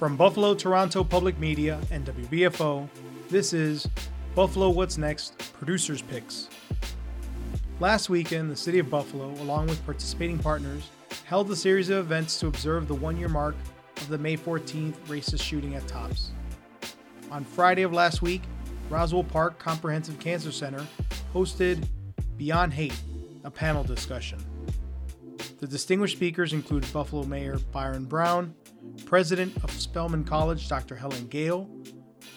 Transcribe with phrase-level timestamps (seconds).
[0.00, 2.88] From Buffalo Toronto Public Media and WBFO,
[3.28, 3.86] this is
[4.34, 6.48] Buffalo What's Next Producers Picks.
[7.80, 10.88] Last weekend, the City of Buffalo, along with participating partners,
[11.26, 13.54] held a series of events to observe the one year mark
[13.98, 16.30] of the May 14th racist shooting at Tops.
[17.30, 18.40] On Friday of last week,
[18.88, 20.86] Roswell Park Comprehensive Cancer Center
[21.34, 21.86] hosted
[22.38, 22.98] Beyond Hate,
[23.44, 24.38] a panel discussion.
[25.58, 28.54] The distinguished speakers included Buffalo Mayor Byron Brown,
[29.06, 30.94] President of Spelman College Dr.
[30.94, 31.68] Helene Gayle,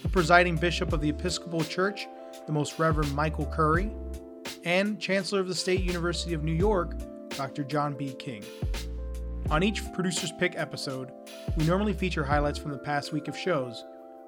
[0.01, 2.07] the presiding bishop of the Episcopal Church,
[2.45, 3.91] the Most Reverend Michael Curry,
[4.63, 6.95] and Chancellor of the State University of New York,
[7.29, 7.63] Dr.
[7.63, 8.13] John B.
[8.13, 8.43] King.
[9.49, 11.11] On each Producer's Pick episode,
[11.57, 13.83] we normally feature highlights from the past week of shows,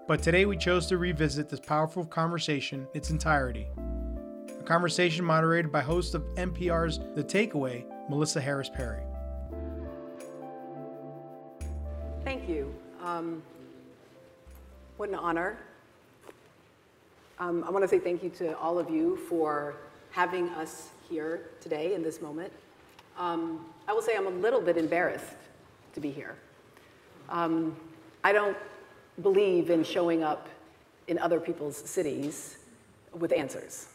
[0.07, 3.67] but today we chose to revisit this powerful conversation in its entirety.
[4.59, 9.04] A conversation moderated by host of NPR's The Takeaway, Melissa Harris Perry.
[12.25, 12.73] Thank you.
[13.03, 13.43] Um,
[14.97, 15.59] what an honor.
[17.37, 19.75] Um, I want to say thank you to all of you for
[20.09, 22.51] having us here today in this moment.
[23.15, 25.35] Um, I will say I'm a little bit embarrassed
[25.93, 26.35] to be here.
[27.29, 27.75] Um,
[28.23, 28.57] I don't
[29.21, 30.49] believe in showing up
[31.07, 32.57] in other people's cities
[33.13, 33.89] with answers.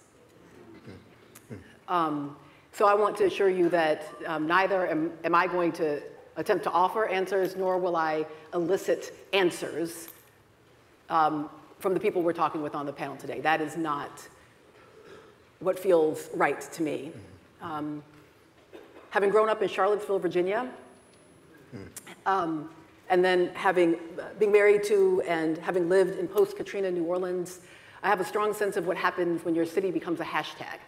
[1.88, 2.36] Um,
[2.70, 6.00] so I want to assure you that um, neither am, am I going to
[6.36, 10.08] attempt to offer answers, nor will I elicit answers
[11.08, 13.40] um, from the people we're talking with on the panel today.
[13.40, 14.26] That is not
[15.58, 17.12] what feels right to me.
[17.60, 18.02] Um,
[19.10, 20.70] having grown up in Charlottesville, Virginia,
[22.26, 22.70] um,
[23.08, 23.96] and then having
[24.38, 27.60] being married to and having lived in post-Katrina New Orleans,
[28.02, 30.78] I have a strong sense of what happens when your city becomes a hashtag.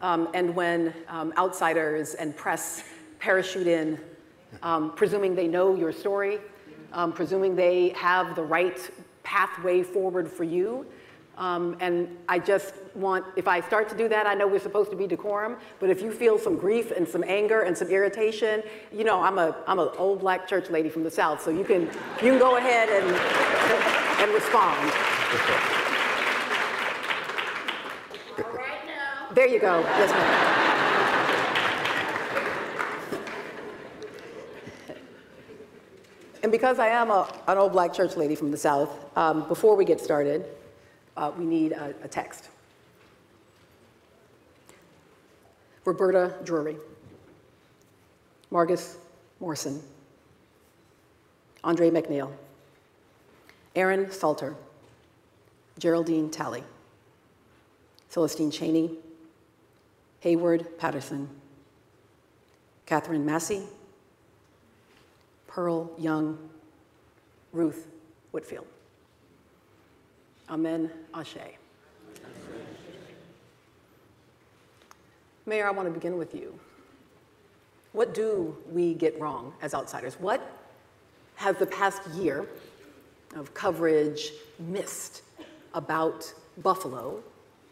[0.00, 2.82] Um, and when um, outsiders and press
[3.18, 3.98] parachute in,
[4.62, 6.38] um, presuming they know your story,
[6.92, 8.90] um, presuming they have the right
[9.22, 10.86] pathway forward for you.
[11.36, 14.90] Um, and I just want, if I start to do that, I know we're supposed
[14.90, 18.62] to be decorum, but if you feel some grief and some anger and some irritation,
[18.92, 21.62] you know, I'm a I'm an old black church lady from the South, so you
[21.62, 23.14] can you can go ahead and
[24.20, 24.92] and respond.
[29.32, 29.78] There you go.
[29.78, 30.57] Yes, ma'am.
[36.42, 39.74] And because I am a, an old black church lady from the South, um, before
[39.74, 40.44] we get started,
[41.16, 42.48] uh, we need a, a text.
[45.84, 46.76] Roberta Drury,
[48.52, 48.96] Margus
[49.40, 49.82] Morrison,
[51.64, 52.30] Andre Mackniel,
[53.74, 54.54] Aaron Salter,
[55.78, 56.62] Geraldine Talley,
[58.10, 58.96] Celestine Chaney,
[60.22, 61.28] Heyward Patterson,
[62.86, 63.62] Katherine Massey,
[65.58, 66.38] Pearl Young,
[67.50, 67.88] Ruth
[68.30, 68.68] Whitfield.
[70.48, 71.36] Amen, Ashe.
[75.46, 76.56] Mayor, I want to begin with you.
[77.90, 80.14] What do we get wrong as outsiders?
[80.20, 80.40] What
[81.34, 82.46] has the past year
[83.34, 84.30] of coverage
[84.60, 85.22] missed
[85.74, 87.20] about Buffalo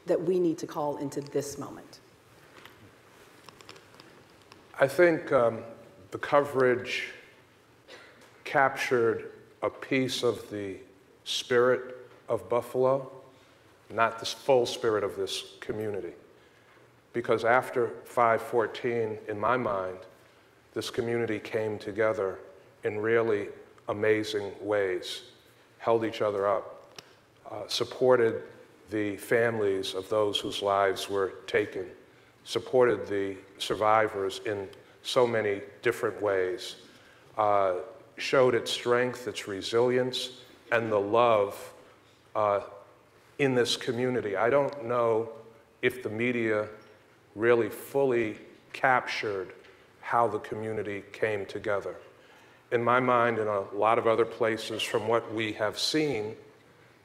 [0.06, 2.00] that we need to call into this moment?
[4.80, 5.62] I think um,
[6.10, 7.12] the coverage
[8.56, 10.76] captured a piece of the
[11.24, 11.94] spirit
[12.26, 13.12] of Buffalo,
[13.92, 16.14] not the full spirit of this community.
[17.12, 19.98] Because after 514, in my mind,
[20.72, 22.38] this community came together
[22.82, 23.48] in really
[23.90, 25.24] amazing ways,
[25.76, 26.96] held each other up,
[27.50, 28.42] uh, supported
[28.88, 31.84] the families of those whose lives were taken,
[32.44, 34.66] supported the survivors in
[35.02, 36.76] so many different ways,
[37.36, 37.74] uh,
[38.16, 40.30] showed its strength, its resilience,
[40.72, 41.72] and the love
[42.34, 42.60] uh,
[43.38, 44.36] in this community.
[44.36, 45.28] I don't know
[45.82, 46.68] if the media
[47.34, 48.38] really fully
[48.72, 49.52] captured
[50.00, 51.94] how the community came together.
[52.72, 56.34] In my mind, in a lot of other places, from what we have seen,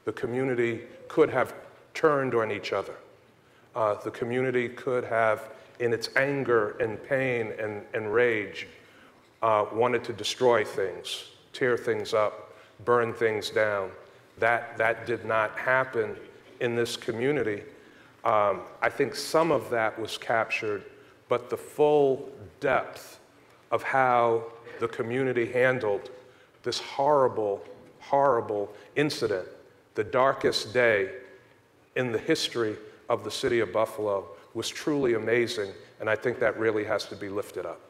[0.04, 1.54] the community could have
[1.94, 2.94] turned on each other.
[3.74, 8.66] Uh, the community could have, in its anger and pain and, and rage,
[9.42, 12.54] uh, wanted to destroy things, tear things up,
[12.84, 13.90] burn things down.
[14.38, 16.16] That, that did not happen
[16.60, 17.62] in this community.
[18.24, 20.84] Um, I think some of that was captured,
[21.28, 22.30] but the full
[22.60, 23.18] depth
[23.70, 24.44] of how
[24.80, 26.10] the community handled
[26.62, 27.62] this horrible,
[28.00, 29.46] horrible incident,
[29.94, 31.10] the darkest day
[31.96, 32.76] in the history
[33.08, 34.24] of the city of Buffalo,
[34.54, 37.80] was truly amazing, and I think that really has to be lifted up.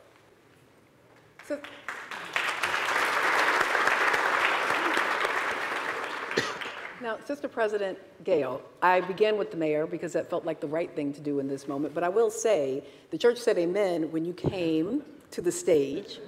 [7.00, 10.90] Now, Sister President Gayle, I began with the mayor because that felt like the right
[10.94, 14.24] thing to do in this moment, but I will say, the church said amen when
[14.24, 15.02] you came
[15.32, 16.20] to the stage.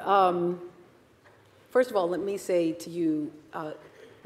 [0.00, 0.60] Um,
[1.72, 3.72] First of all, let me say to you, uh,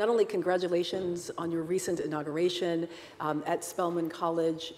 [0.01, 2.89] not only congratulations on your recent inauguration
[3.21, 4.75] um, at Spelman College,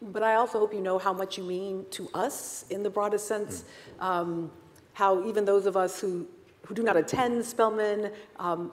[0.00, 3.28] but I also hope you know how much you mean to us in the broadest
[3.28, 3.64] sense.
[4.00, 4.50] Um,
[4.96, 6.26] how even those of us who,
[6.64, 8.72] who do not attend Spelman, um,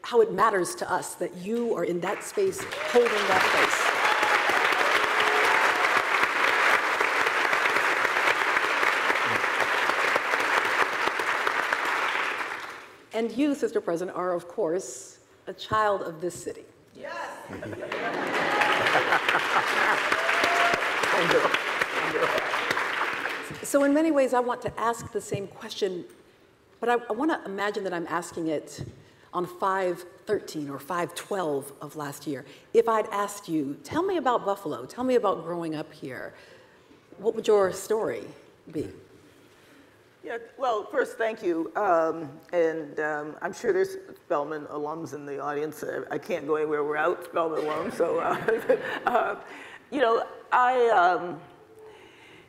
[0.00, 3.78] how it matters to us that you are in that space holding that place.
[13.12, 15.18] And you, Sister President, are, of course,
[15.48, 16.64] a child of this city.
[23.68, 26.06] So, in many ways, I want to ask the same question,
[26.80, 28.82] but I, I want to imagine that I'm asking it
[29.34, 32.46] on 513 or 512 of last year.
[32.72, 36.32] If I'd asked you, tell me about Buffalo, tell me about growing up here,
[37.18, 38.24] what would your story
[38.72, 38.88] be?
[40.24, 41.70] Yeah, well, first, thank you.
[41.76, 45.84] Um, and um, I'm sure there's Spelman alums in the audience.
[46.10, 47.98] I can't go anywhere without Spelman alums.
[47.98, 49.36] So, uh, uh,
[49.90, 51.38] you know, I, um,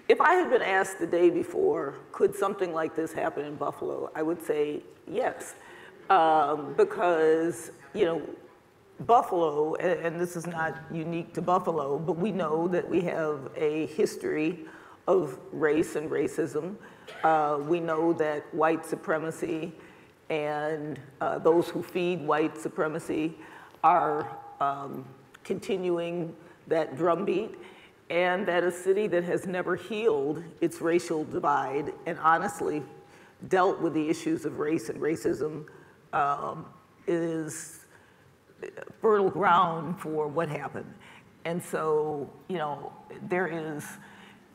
[0.09, 4.11] if I had been asked the day before, could something like this happen in Buffalo,
[4.15, 5.53] I would say yes.
[6.09, 8.21] Um, because, you know,
[9.01, 13.51] Buffalo, and, and this is not unique to Buffalo, but we know that we have
[13.55, 14.65] a history
[15.07, 16.75] of race and racism.
[17.23, 19.71] Uh, we know that white supremacy
[20.31, 23.35] and uh, those who feed white supremacy
[23.83, 25.05] are um,
[25.43, 26.35] continuing
[26.67, 27.55] that drumbeat,
[28.09, 32.81] and that a city that has never healed its racial divide and honestly
[33.47, 35.65] dealt with the issues of race and racism
[36.13, 36.65] um,
[37.07, 37.85] is
[39.01, 40.91] fertile ground for what happened.
[41.45, 42.91] And so, you know,
[43.29, 43.85] there is,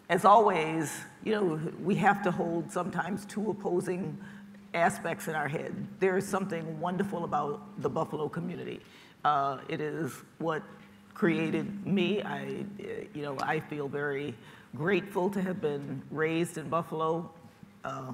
[0.09, 0.93] as always,
[1.23, 4.19] you know, we have to hold sometimes two opposing
[4.75, 5.75] aspects in our head.
[6.01, 8.81] There is something wonderful about the Buffalo community.
[9.25, 10.63] Uh, it is what
[11.15, 12.23] created me.
[12.23, 12.65] I,
[13.15, 14.35] you know, I feel very
[14.77, 17.31] grateful to have been raised in Buffalo.
[17.85, 18.13] Uh,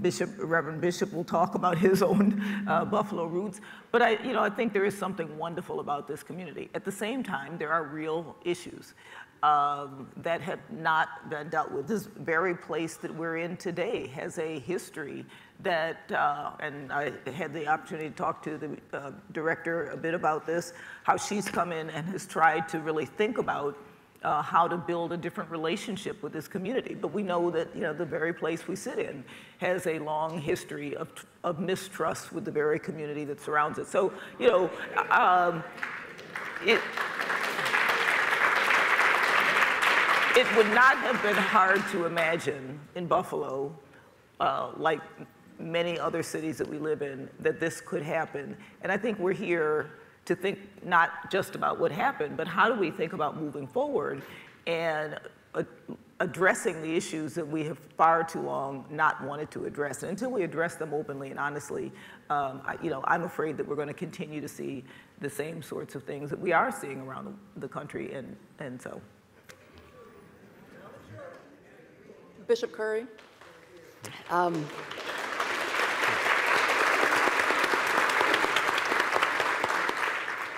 [0.00, 3.60] Bishop, Reverend Bishop will talk about his own uh, Buffalo roots.
[3.92, 6.70] But I, you know, I think there is something wonderful about this community.
[6.74, 8.94] At the same time, there are real issues
[9.42, 11.88] um, that have not been dealt with.
[11.88, 15.24] This very place that we're in today has a history
[15.62, 20.14] that, uh, and I had the opportunity to talk to the uh, director a bit
[20.14, 20.72] about this,
[21.02, 23.76] how she's come in and has tried to really think about
[24.22, 26.94] uh, how to build a different relationship with this community.
[26.94, 29.24] But we know that you know the very place we sit in
[29.58, 31.08] has a long history of,
[31.42, 33.86] of mistrust with the very community that surrounds it.
[33.86, 34.70] So you know,
[35.10, 35.64] um,
[36.64, 36.80] it.
[40.36, 43.76] It would not have been hard to imagine in Buffalo,
[44.38, 45.00] uh, like
[45.60, 48.56] many other cities that we live in, that this could happen.
[48.82, 49.90] And I think we're here
[50.24, 54.22] to think not just about what happened, but how do we think about moving forward
[54.66, 55.18] and
[55.54, 55.62] uh,
[56.20, 60.02] addressing the issues that we have far too long not wanted to address.
[60.02, 61.90] And until we address them openly and honestly,
[62.28, 64.84] um, I, you know, I'm afraid that we're going to continue to see
[65.20, 68.12] the same sorts of things that we are seeing around the, the country.
[68.12, 69.00] And, and so.
[72.46, 73.06] Bishop Curry?
[74.28, 74.66] Um,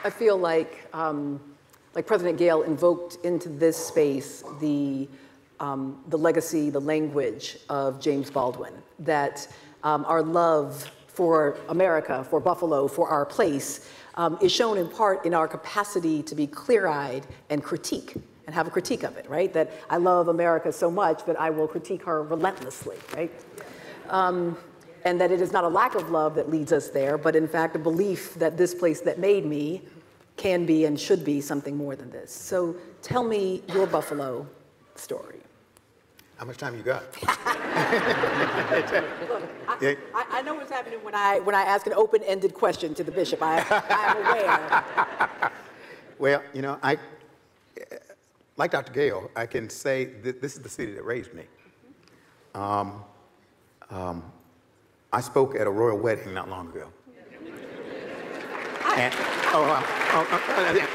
[0.04, 1.40] I feel like, um,
[1.94, 5.08] like President Gayle invoked into this space the,
[5.60, 9.46] um, the legacy, the language of James Baldwin, that
[9.84, 15.24] um, our love for America, for Buffalo, for our place, um, is shown in part
[15.24, 18.14] in our capacity to be clear eyed and critique
[18.46, 19.52] and have a critique of it, right?
[19.52, 23.30] That I love America so much that I will critique her relentlessly, right?
[24.08, 24.58] Um,
[25.04, 27.48] and that it is not a lack of love that leads us there, but in
[27.48, 29.82] fact a belief that this place that made me
[30.36, 32.32] can be and should be something more than this.
[32.32, 34.46] So tell me your Buffalo
[34.94, 35.40] story.
[36.36, 37.02] How much time you got?
[39.28, 43.04] Look, I, I, know what's happening when I, when I ask an open-ended question to
[43.04, 43.42] the bishop.
[43.42, 45.52] I, I am aware.
[46.22, 46.98] Well, you know, I,
[48.56, 48.92] like Dr.
[48.92, 51.42] Gayle, I can say that this is the city that raised me.
[52.54, 53.02] Um,
[53.90, 54.32] um,
[55.12, 56.88] I spoke at a royal wedding not long ago.
[58.96, 59.14] And,
[59.52, 60.86] oh, uh, oh, oh, yeah.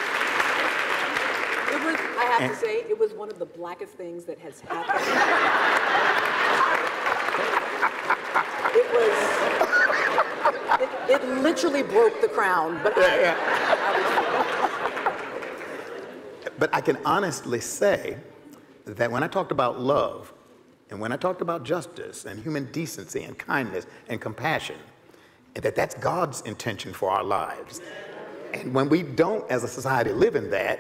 [1.76, 4.60] It was, I have to say, it was one of the blackest things that has
[4.62, 5.00] happened.
[8.76, 9.14] it was,
[10.82, 10.90] it,
[11.22, 13.36] it literally broke the crown, but I,
[16.60, 18.18] But I can honestly say
[18.86, 20.34] that when I talked about love,
[20.90, 24.78] and when I talked about justice and human decency and kindness and compassion,
[25.56, 27.82] and that that's God's intention for our lives.
[28.54, 30.80] And when we don't, as a society, live in that,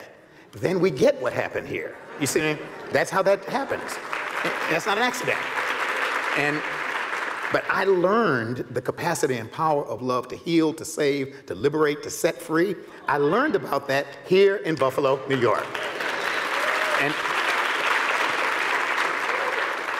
[0.53, 1.97] then we get what happened here.
[2.21, 2.57] You see,
[2.91, 3.97] that's how that happens.
[4.69, 5.39] That's not an accident.
[6.37, 6.61] And
[7.51, 12.03] but I learned the capacity and power of love to heal, to save, to liberate,
[12.03, 12.75] to set free.
[13.07, 15.65] I learned about that here in Buffalo, New York.
[16.99, 17.13] And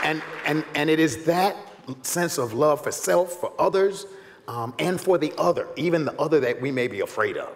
[0.08, 1.56] and and and it is that
[2.02, 4.06] sense of love for self, for others,
[4.48, 7.50] um, and for the other, even the other that we may be afraid of.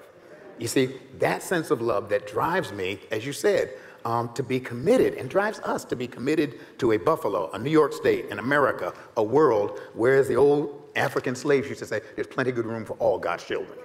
[0.58, 3.74] You see, that sense of love that drives me, as you said,
[4.06, 7.72] um, to be committed and drives us to be committed to a Buffalo, a New
[7.72, 12.02] York State, an America, a world where, as the old African slaves used to say,
[12.16, 13.78] there's plenty good room for all God's children.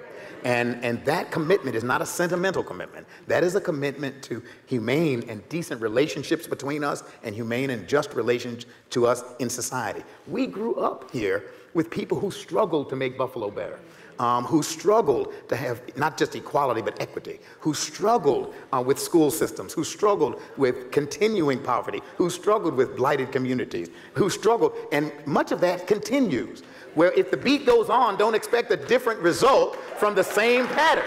[0.44, 3.06] And, and that commitment is not a sentimental commitment.
[3.26, 8.14] That is a commitment to humane and decent relationships between us and humane and just
[8.14, 10.02] relations to us in society.
[10.26, 13.78] We grew up here with people who struggled to make Buffalo better
[14.18, 19.30] um, who struggled to have not just equality but equity, who struggled uh, with school
[19.30, 25.52] systems, who struggled with continuing poverty, who struggled with blighted communities, who struggled, and much
[25.52, 26.62] of that continues.
[26.96, 31.04] Where if the beat goes on, don't expect a different result from the same pattern.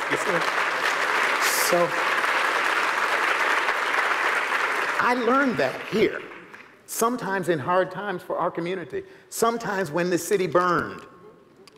[1.67, 1.89] So
[5.01, 6.21] I learned that here.
[6.85, 11.01] Sometimes in hard times for our community, sometimes when the city burned,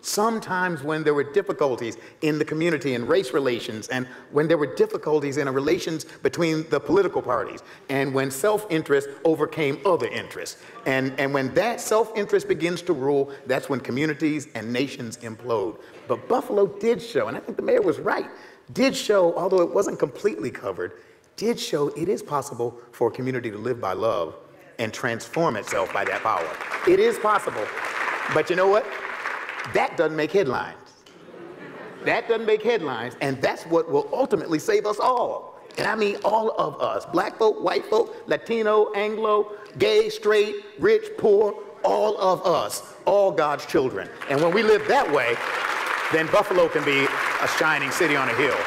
[0.01, 4.75] Sometimes when there were difficulties in the community and race relations, and when there were
[4.75, 10.61] difficulties in relations between the political parties, and when self-interest overcame other interests.
[10.87, 15.79] And, and when that self-interest begins to rule, that's when communities and nations implode.
[16.07, 18.29] But Buffalo did show, and I think the mayor was right,
[18.73, 20.93] did show, although it wasn't completely covered,
[21.35, 24.35] did show it is possible for a community to live by love
[24.79, 26.47] and transform itself by that power.
[26.87, 27.65] It is possible.
[28.33, 28.85] But you know what?
[29.73, 30.77] That doesn't make headlines.
[32.05, 35.59] That doesn't make headlines, and that's what will ultimately save us all.
[35.77, 41.11] And I mean all of us black folk, white folk, Latino, Anglo, gay, straight, rich,
[41.17, 44.09] poor, all of us, all God's children.
[44.29, 45.35] And when we live that way,
[46.11, 47.05] then Buffalo can be
[47.41, 48.57] a shining city on a hill.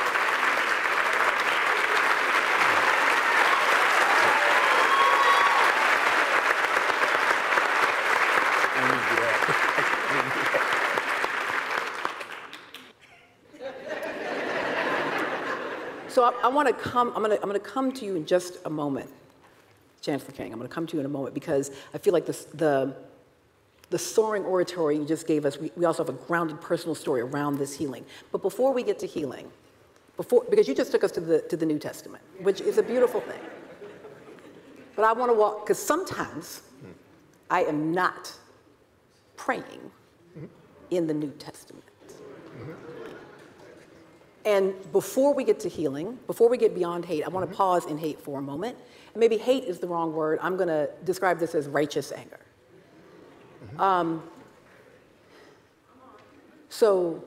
[16.24, 18.58] I, I want to come, I'm going to I'm to come to you in just
[18.64, 19.10] a moment,
[20.00, 20.52] Chancellor King.
[20.52, 22.94] I'm going to come to you in a moment because I feel like the,
[23.90, 27.20] the soaring oratory you just gave us, we, we also have a grounded personal story
[27.20, 28.04] around this healing.
[28.32, 29.50] But before we get to healing,
[30.16, 32.82] before, because you just took us to the, to the New Testament, which is a
[32.82, 33.40] beautiful thing.
[34.96, 36.62] But I want to walk, because sometimes
[37.50, 38.32] I am not
[39.36, 39.90] praying
[40.90, 41.84] in the New Testament.
[44.44, 47.86] And before we get to healing, before we get beyond hate, I want to pause
[47.86, 48.76] in hate for a moment.
[49.14, 50.38] And maybe hate is the wrong word.
[50.42, 52.40] I'm going to describe this as righteous anger.
[53.78, 54.22] Um,
[56.68, 57.24] so,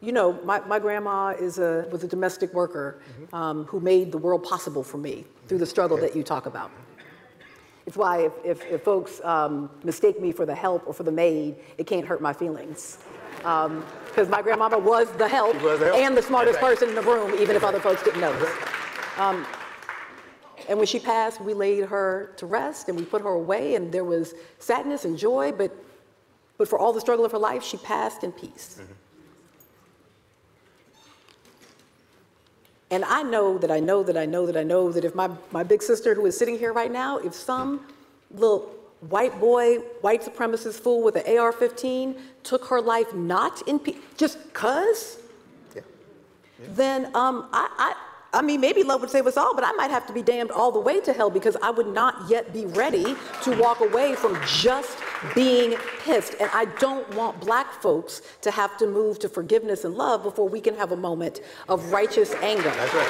[0.00, 3.00] you know, my, my grandma is a, was a domestic worker
[3.32, 6.70] um, who made the world possible for me through the struggle that you talk about.
[7.86, 11.12] It's why if, if, if folks um, mistake me for the help or for the
[11.12, 12.98] maid, it can't hurt my feelings.
[13.44, 15.98] Um, because my grandmama was the help, was the help.
[15.98, 18.48] and the smartest person in the room, even if other folks didn't notice.
[18.48, 19.22] Uh-huh.
[19.22, 19.46] Um,
[20.70, 23.92] and when she passed, we laid her to rest and we put her away, and
[23.92, 25.70] there was sadness and joy, but,
[26.56, 28.78] but for all the struggle of her life, she passed in peace.
[28.80, 28.92] Mm-hmm.
[32.90, 35.28] And I know that I know that I know that I know that if my,
[35.50, 37.84] my big sister who is sitting here right now, if some
[38.30, 43.78] little white boy, white supremacist fool with an AR 15 took her life not in
[43.78, 45.18] peace, just cuz,
[45.74, 45.82] Yeah.
[46.68, 47.94] then um, I, I,
[48.38, 50.50] I mean, maybe love would save us all, but I might have to be damned
[50.50, 54.14] all the way to hell because I would not yet be ready to walk away
[54.14, 54.98] from just
[55.34, 56.34] being pissed.
[56.40, 60.48] And I don't want black folks to have to move to forgiveness and love before
[60.48, 62.62] we can have a moment of righteous anger.
[62.70, 63.06] That's right.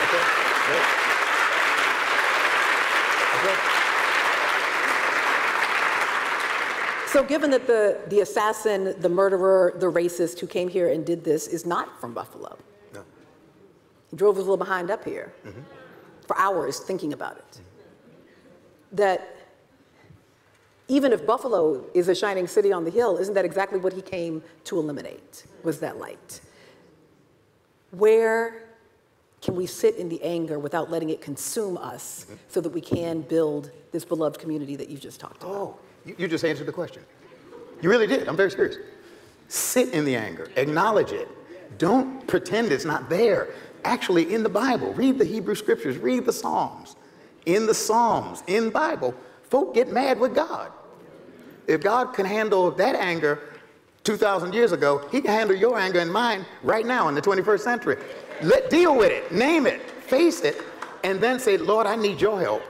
[0.00, 0.26] That's right.
[3.32, 3.69] That's right.
[7.12, 11.24] So, given that the, the assassin, the murderer, the racist who came here and did
[11.24, 12.56] this is not from Buffalo,
[12.94, 13.02] No.
[14.10, 15.60] he drove his little behind up here mm-hmm.
[16.28, 17.60] for hours thinking about it.
[18.92, 19.36] That
[20.86, 24.02] even if Buffalo is a shining city on the hill, isn't that exactly what he
[24.02, 25.46] came to eliminate?
[25.64, 26.40] Was that light?
[27.90, 28.68] Where
[29.40, 32.36] can we sit in the anger without letting it consume us mm-hmm.
[32.46, 35.52] so that we can build this beloved community that you just talked about?
[35.52, 37.02] Oh, you, you just answered the question.
[37.82, 38.28] You really did.
[38.28, 38.76] I'm very serious.
[39.48, 41.28] Sit in the anger, acknowledge it.
[41.78, 43.48] Don't pretend it's not there.
[43.84, 46.96] Actually, in the Bible, read the Hebrew scriptures, read the Psalms.
[47.46, 49.14] In the Psalms, in Bible,
[49.44, 50.70] folk get mad with God.
[51.66, 53.40] If God can handle that anger
[54.04, 57.60] 2,000 years ago, he can handle your anger and mine right now in the 21st
[57.60, 57.96] century.
[58.42, 60.62] Let deal with it, name it, face it,
[61.04, 62.62] and then say, Lord, I need your help.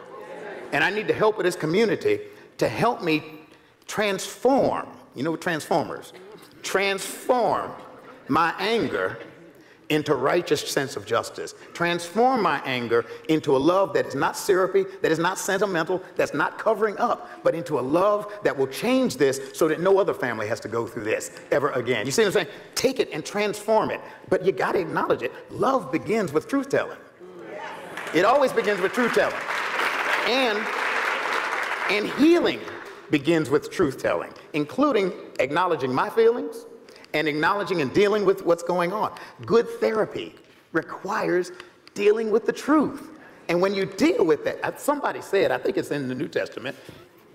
[0.73, 2.21] And I need the help of this community
[2.61, 3.23] to help me
[3.87, 4.87] transform.
[5.15, 6.13] You know, transformers.
[6.63, 7.73] Transform
[8.29, 9.19] my anger
[9.89, 11.55] into righteous sense of justice.
[11.73, 16.33] Transform my anger into a love that is not syrupy, that is not sentimental, that's
[16.33, 20.15] not covering up, but into a love that will change this so that no other
[20.15, 22.07] family has to go through this ever again.
[22.07, 22.57] You see what I'm saying?
[22.77, 24.01] Take it and transform it.
[24.29, 25.33] But you got to acknowledge it.
[25.51, 26.99] Love begins with truth telling.
[28.15, 29.35] It always begins with truth telling.
[30.29, 30.65] And
[31.91, 32.61] and healing
[33.11, 36.65] begins with truth telling, including acknowledging my feelings,
[37.13, 39.13] and acknowledging and dealing with what's going on.
[39.45, 40.35] Good therapy
[40.73, 41.51] requires
[41.95, 43.11] dealing with the truth.
[43.49, 46.29] And when you deal with that, uh, somebody said, I think it's in the New
[46.29, 46.77] Testament,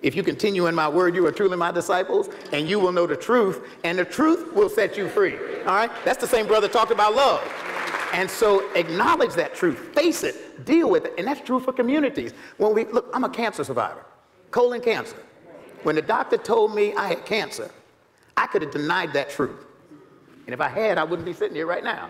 [0.01, 3.07] if you continue in my word, you are truly my disciples, and you will know
[3.07, 5.35] the truth, and the truth will set you free.
[5.65, 5.91] All right?
[6.05, 7.41] That's the same brother talked about love.
[8.13, 12.33] And so acknowledge that truth, face it, deal with it, and that's true for communities.
[12.57, 14.05] When we look, I'm a cancer survivor,
[14.55, 15.17] colon cancer.
[15.83, 17.69] When the doctor told me I had cancer,
[18.37, 19.65] I could have denied that truth.
[20.45, 22.09] And if I had, I wouldn't be sitting here right now.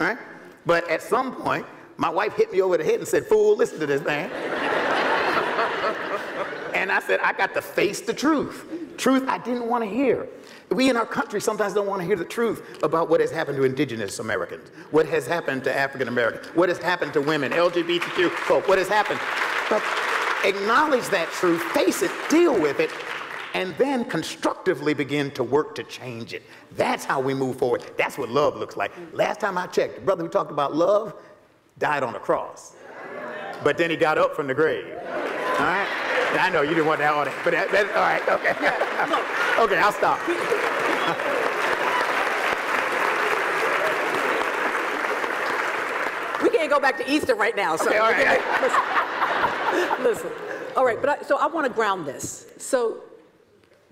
[0.00, 0.18] Right?
[0.66, 1.64] But at some point,
[1.96, 4.32] my wife hit me over the head and said, Fool, listen to this man.
[6.74, 8.66] and I said, I got to face the truth.
[8.96, 10.26] Truth I didn't want to hear.
[10.72, 13.58] We in our country sometimes don't want to hear the truth about what has happened
[13.58, 18.30] to indigenous Americans, what has happened to African Americans, what has happened to women, LGBTQ
[18.30, 19.20] folk, what has happened.
[19.70, 19.84] But
[20.44, 22.90] acknowledge that truth, face it, deal with it,
[23.54, 26.42] and then constructively begin to work to change it.
[26.72, 27.82] That's how we move forward.
[27.96, 28.92] That's what love looks like.
[29.12, 31.14] Last time I checked, the brother who talked about love
[31.78, 32.74] died on the cross.
[33.64, 34.84] But then he got up from the grave.
[34.86, 35.88] All right?
[36.38, 38.50] I know you didn't want that on it, but that, that, all right, okay.
[39.64, 40.20] okay, I'll stop.
[46.42, 47.88] We can't go back to Easter right now, so.
[47.88, 49.02] Okay, all right.
[50.00, 50.30] Listen.
[50.76, 52.46] All right, but I, so I want to ground this.
[52.58, 53.02] So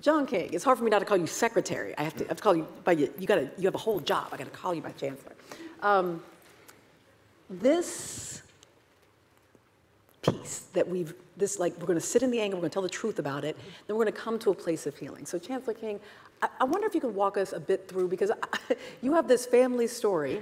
[0.01, 1.97] John King, it's hard for me not to call you secretary.
[1.97, 3.12] I have to, I have to call you by you.
[3.18, 3.51] You got a.
[3.57, 4.29] you have a whole job.
[4.33, 5.33] I got to call you by chancellor.
[5.83, 6.23] Um,
[7.49, 8.42] this
[10.23, 12.57] piece that we've this like we're going to sit in the anger.
[12.57, 13.57] We're going to tell the truth about it.
[13.87, 15.27] Then we're going to come to a place of healing.
[15.27, 16.01] So Chancellor King,
[16.42, 19.29] I, I wonder if you could walk us a bit through because I, you have
[19.29, 20.40] this family story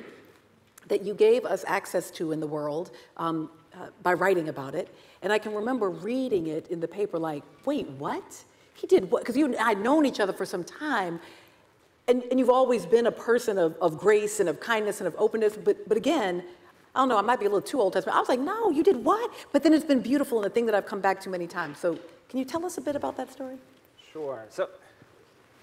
[0.92, 4.94] that you gave us access to in the world um, uh, by writing about it.
[5.22, 8.44] And I can remember reading it in the paper like, wait, what?
[8.74, 9.22] He did what?
[9.22, 11.18] Because you and I had known each other for some time.
[12.08, 15.14] And, and you've always been a person of, of grace and of kindness and of
[15.16, 15.56] openness.
[15.56, 16.44] But, but again,
[16.94, 18.14] I don't know, I might be a little too old testament.
[18.14, 19.32] I was like, no, you did what?
[19.50, 21.78] But then it's been beautiful and a thing that I've come back to many times.
[21.78, 23.56] So can you tell us a bit about that story?
[24.12, 24.44] Sure.
[24.50, 24.68] So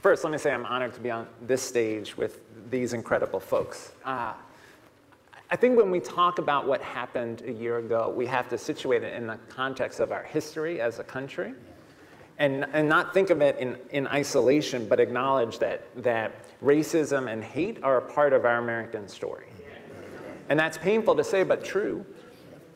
[0.02, 3.92] first, let me say I'm honored to be on this stage with these incredible folks.
[4.04, 4.34] Uh,
[5.51, 9.03] I think when we talk about what happened a year ago, we have to situate
[9.03, 11.53] it in the context of our history as a country
[12.38, 16.31] and, and not think of it in, in isolation, but acknowledge that, that
[16.63, 19.47] racism and hate are a part of our American story.
[20.49, 22.05] And that's painful to say, but true.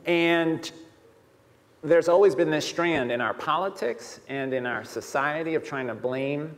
[0.06, 0.70] And
[1.84, 5.96] there's always been this strand in our politics and in our society of trying to
[5.96, 6.56] blame,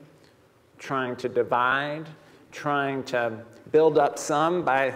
[0.78, 2.08] trying to divide,
[2.51, 4.93] trying to build up some by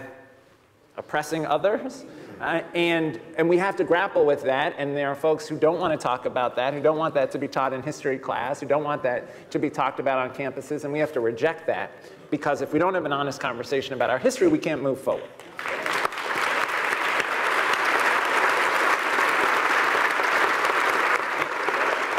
[1.00, 2.04] oppressing others.
[2.40, 5.78] Uh, and, and we have to grapple with that, and there are folks who don't
[5.78, 8.60] want to talk about that, who don't want that to be taught in history class,
[8.60, 11.66] who don't want that to be talked about on campuses, and we have to reject
[11.66, 11.90] that
[12.30, 15.28] because if we don't have an honest conversation about our history, we can't move forward.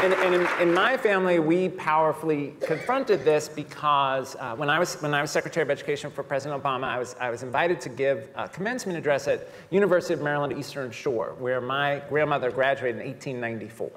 [0.02, 5.00] And, and in, in, my family, we powerfully confronted this because uh, when, I was,
[5.00, 7.88] when I was Secretary of Education for President Obama, I was, I was invited to
[7.88, 13.06] give a commencement address at University of Maryland Eastern Shore, where my grandmother graduated in
[13.06, 13.92] 1894.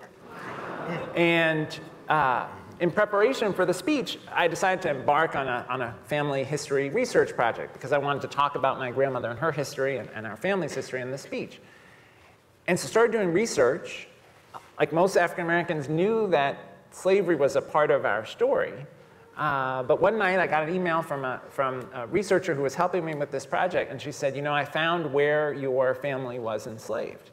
[1.16, 5.96] And uh, in preparation for the speech, I decided to embark on a, on a
[6.06, 9.98] family history research project because I wanted to talk about my grandmother and her history
[9.98, 11.60] and, and our family's history in the speech.
[12.68, 14.08] And so started doing research
[14.80, 16.58] like most African Americans knew that
[16.92, 18.74] slavery was a part of our story.
[19.38, 22.74] Uh, but one night I got an email from a, from a researcher who was
[22.74, 26.40] helping me with this project, and she said, You know, I found where your family
[26.40, 27.32] was enslaved.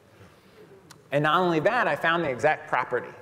[1.12, 3.12] And not only that, I found the exact property.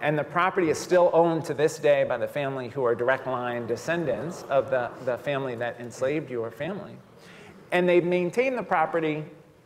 [0.00, 3.26] And the property is still owned to this day by the family who are direct
[3.26, 6.96] line descendants of the, the family that enslaved your family.
[7.72, 9.24] And they've maintained the property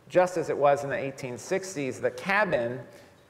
[0.09, 2.01] just as it was in the 1860s.
[2.01, 2.79] The cabin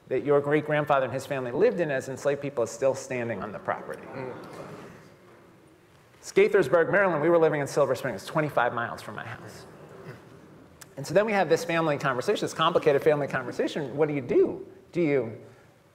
[0.09, 3.43] that your great grandfather and his family lived in as enslaved people is still standing
[3.43, 4.07] on the property.
[6.37, 9.65] Gaithersburg, Maryland, we were living in Silver Springs, 25 miles from my house.
[10.97, 13.95] And so then we have this family conversation, this complicated family conversation.
[13.97, 14.65] What do you do?
[14.91, 15.31] Do you,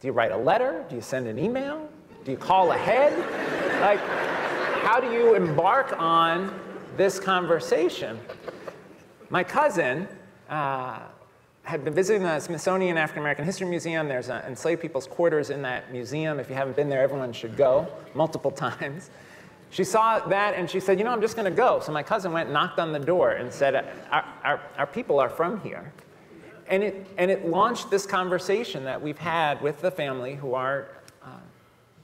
[0.00, 0.84] do you write a letter?
[0.88, 1.88] Do you send an email?
[2.24, 3.12] Do you call ahead?
[3.80, 4.00] like,
[4.82, 6.58] how do you embark on
[6.96, 8.18] this conversation?
[9.30, 10.08] My cousin
[10.48, 11.00] uh,
[11.62, 14.08] had been visiting the Smithsonian African American History Museum.
[14.08, 16.40] There's a, enslaved people's quarters in that museum.
[16.40, 19.10] If you haven't been there, everyone should go multiple times.
[19.70, 21.80] She saw that and she said, You know, I'm just going to go.
[21.80, 25.30] So my cousin went knocked on the door and said, Our, our, our people are
[25.30, 25.92] from here.
[26.68, 30.88] And it, and it launched this conversation that we've had with the family who are
[31.24, 31.28] uh,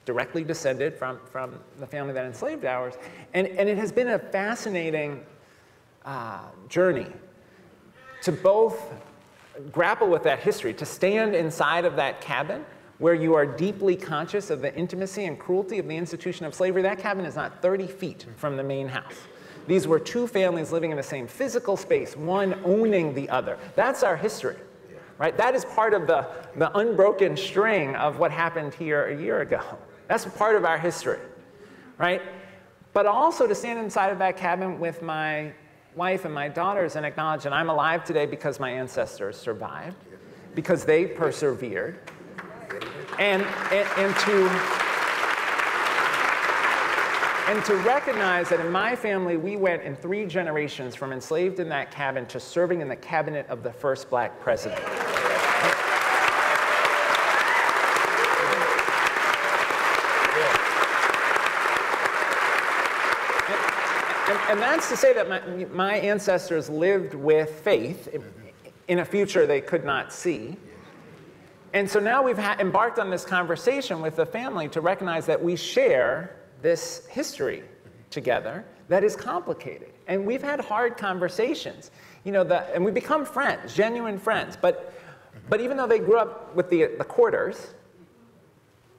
[0.05, 2.94] directly descended from, from the family that enslaved ours.
[3.35, 5.25] And, and it has been a fascinating
[6.05, 7.12] uh, journey
[8.23, 8.92] to both
[9.73, 12.64] grapple with that history, to stand inside of that cabin
[12.99, 16.83] where you are deeply conscious of the intimacy and cruelty of the institution of slavery.
[16.83, 19.14] That cabin is not 30 feet from the main house.
[19.68, 23.59] These were two families living in the same physical space, one owning the other.
[23.77, 24.57] That's our history,
[25.18, 25.37] right?
[25.37, 29.62] That is part of the, the unbroken string of what happened here a year ago.
[30.09, 31.18] That's part of our history,
[31.99, 32.23] right?
[32.94, 35.53] But also to stand inside of that cabin with my
[35.94, 39.96] wife and my daughters and acknowledge that I'm alive today because my ancestors survived,
[40.55, 41.98] because they persevered,
[43.18, 44.79] and, and, and to
[47.48, 51.68] and to recognize that in my family, we went in three generations from enslaved in
[51.70, 55.08] that cabin to serving in the cabinet of the first black president.
[64.79, 68.17] That's to say that my, my ancestors lived with faith
[68.87, 70.57] in a future they could not see.
[71.73, 75.57] And so now we've embarked on this conversation with the family to recognize that we
[75.57, 77.64] share this history
[78.11, 79.91] together that is complicated.
[80.07, 81.91] And we've had hard conversations,
[82.23, 84.57] you know, the, and we become friends, genuine friends.
[84.57, 84.95] But,
[85.51, 87.75] but even though they grew up with the, the quarters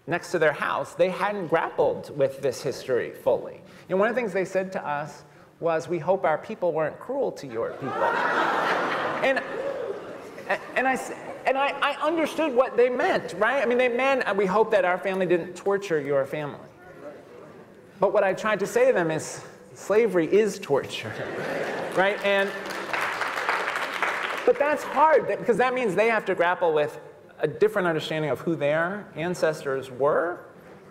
[0.08, 3.62] next to their house, they hadn't grappled with this history fully.
[3.88, 5.24] And one of the things they said to us
[5.60, 7.93] was, We hope our people weren't cruel to your people.
[9.24, 9.41] and,
[10.76, 11.00] and, I,
[11.45, 13.62] and I, I understood what they meant, right?
[13.62, 16.60] I mean, they meant, We hope that our family didn't torture your family.
[18.00, 19.43] But what I tried to say to them is,
[19.74, 21.12] slavery is torture,
[21.95, 22.24] right?
[22.26, 22.50] And,
[24.45, 27.00] but that's hard because that means they have to grapple with
[27.39, 30.39] a different understanding of who their ancestors were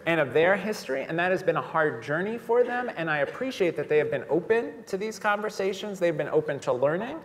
[0.07, 2.91] and of their history, and that has been a hard journey for them.
[2.97, 6.73] And I appreciate that they have been open to these conversations, they've been open to
[6.73, 7.19] learning.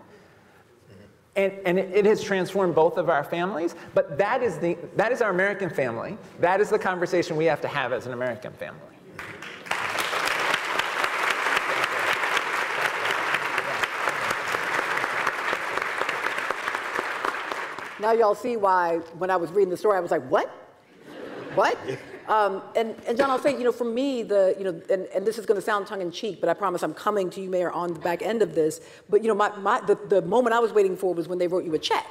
[1.35, 5.11] And, and it, it has transformed both of our families, but that is, the, that
[5.11, 6.17] is our American family.
[6.39, 8.79] That is the conversation we have to have as an American family.
[17.99, 20.49] Now y'all see why when I was reading the story, I was like, what?
[21.55, 21.77] What?
[22.27, 25.25] Um, and, and John, I'll say, you know, for me, the, you know, and, and
[25.25, 27.49] this is going to sound tongue in cheek, but I promise I'm coming to you,
[27.49, 28.81] Mayor, on the back end of this.
[29.09, 31.47] But, you know, my, my, the, the moment I was waiting for was when they
[31.47, 32.07] wrote you a check.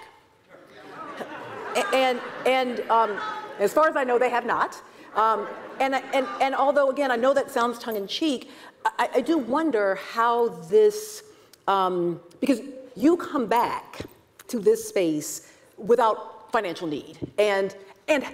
[1.95, 3.19] and, and um,
[3.59, 4.81] as far as I know, they have not.
[5.17, 5.47] Um,
[5.81, 8.51] and, and, and although, again, I know that sounds tongue in cheek,
[8.85, 11.25] I, I do wonder how this,
[11.69, 12.61] um, because
[12.97, 14.03] you come back
[14.49, 17.19] to this space without financial need.
[17.39, 17.75] And,
[18.09, 18.25] and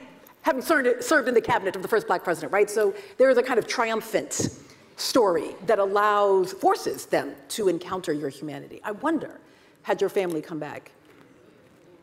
[0.48, 2.70] having served, in the cabinet of the first black president, right?
[2.70, 4.48] So there is a kind of triumphant
[4.96, 8.80] story that allows, forces them to encounter your humanity.
[8.82, 9.40] I wonder,
[9.82, 10.90] had your family come back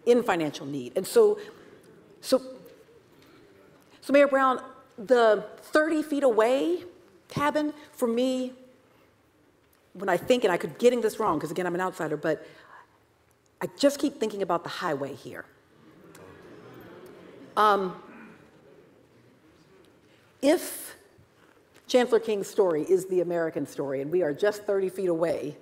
[0.05, 0.93] in financial need?
[0.95, 1.39] And so,
[2.21, 2.39] so,
[4.01, 4.61] so Mayor Brown,
[4.99, 6.83] the 30 feet away
[7.29, 8.53] cabin, for me,
[9.93, 12.45] when I think, and I could getting this wrong, because again, I'm an outsider, but
[13.59, 15.45] I just keep thinking about the highway here.
[17.57, 17.95] Um,
[20.45, 20.95] if
[21.87, 25.57] Chancellor King's story is the American story and we are just 30 feet away,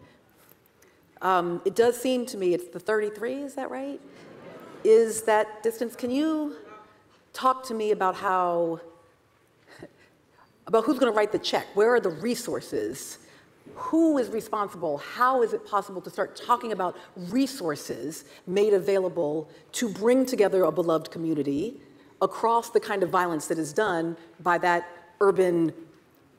[1.21, 3.99] um, it does seem to me it's the 33, is that right?
[4.83, 5.95] Is that distance?
[5.95, 6.57] Can you
[7.31, 8.81] talk to me about how
[10.67, 11.67] about who's going to write the check.
[11.73, 13.19] Where are the resources?
[13.75, 14.97] Who is responsible?
[14.99, 20.71] How is it possible to start talking about resources made available to bring together a
[20.71, 21.81] beloved community
[22.21, 24.87] across the kind of violence that is done by that
[25.21, 25.73] urban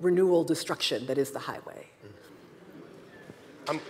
[0.00, 1.86] renewal destruction that is the highway?
[3.68, 3.80] I'm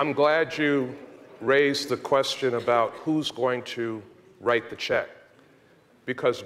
[0.00, 0.96] I'm glad you
[1.40, 4.02] raised the question about who's going to
[4.40, 5.08] write the check
[6.06, 6.42] because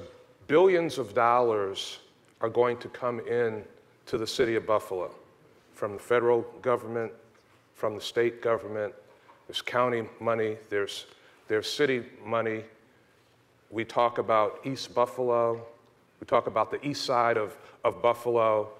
[0.46, 2.00] billions of dollars
[2.40, 3.64] are going to come in
[4.06, 5.10] to the city of Buffalo
[5.72, 7.12] from the federal government,
[7.76, 8.92] from the state government.
[9.46, 11.06] There's county money, there's,
[11.46, 12.64] there's city money.
[13.70, 15.64] We talk about East Buffalo,
[16.20, 18.70] we talk about the east side of, of Buffalo,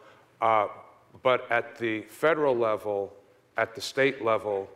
[0.40, 0.68] uh,
[1.22, 3.12] but at the federal level,
[3.56, 4.68] at the state level,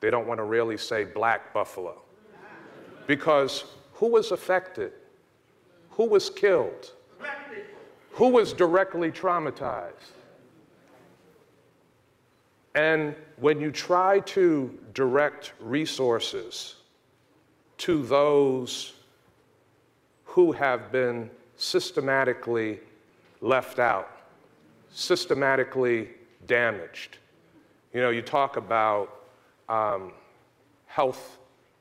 [0.00, 2.02] they don't want to really say black Buffalo.
[3.06, 3.64] Because
[3.94, 4.92] who was affected?
[5.90, 6.92] Who was killed?
[8.12, 10.12] Who was directly traumatized?
[12.78, 16.76] And when you try to direct resources
[17.78, 18.92] to those
[20.24, 22.78] who have been systematically
[23.40, 24.08] left out,
[24.92, 26.10] systematically
[26.46, 27.18] damaged,
[27.92, 29.24] you know, you talk about
[29.68, 30.12] um,
[30.86, 31.38] health,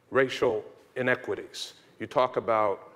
[0.10, 1.74] racial inequities.
[2.00, 2.92] You talk about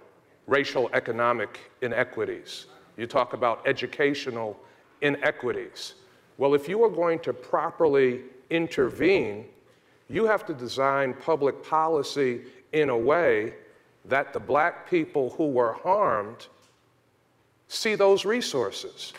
[0.48, 2.66] racial economic inequities.
[2.98, 4.60] You talk about educational
[5.02, 5.94] inequities.
[6.42, 9.46] Well, if you are going to properly intervene,
[10.10, 12.42] you have to design public policy
[12.74, 13.54] in a way
[14.06, 16.48] that the black people who were harmed
[17.68, 19.14] see those resources.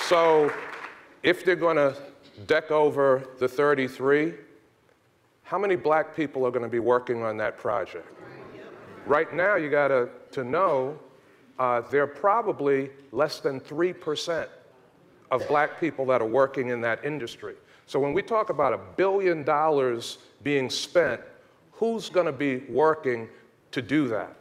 [0.00, 0.52] So
[1.22, 1.96] if they're going to
[2.46, 4.34] deck over the 33,
[5.44, 8.06] how many black people are going to be working on that project?
[9.06, 10.98] Right now, you got to, to know
[11.60, 14.48] uh, there are probably less than 3%
[15.30, 17.54] of black people that are working in that industry.
[17.86, 21.20] So when we talk about a billion dollars being spent,
[21.72, 23.28] who's going to be working
[23.72, 24.34] to do that?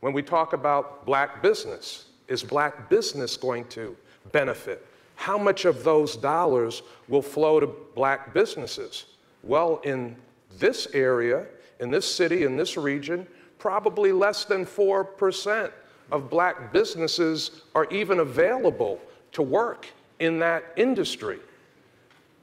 [0.00, 3.94] When we talk about black business, is black business going to
[4.32, 4.86] benefit?
[5.16, 9.04] How much of those dollars will flow to black businesses?
[9.42, 10.16] Well, in
[10.58, 11.44] this area,
[11.78, 13.26] in this city, in this region,
[13.58, 15.72] probably less than 4%
[16.10, 19.00] of black businesses are even available
[19.32, 19.86] to work
[20.20, 21.38] in that industry.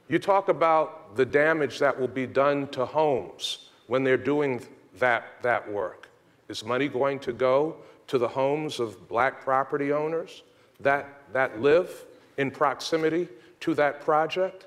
[0.08, 4.64] You talk about the damage that will be done to homes when they're doing
[4.98, 6.08] that, that work.
[6.48, 7.76] Is money going to go
[8.06, 10.42] to the homes of black property owners
[10.80, 12.04] that, that live
[12.36, 13.28] in proximity
[13.60, 14.66] to that project.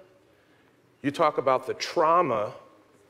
[1.01, 2.51] You talk about the trauma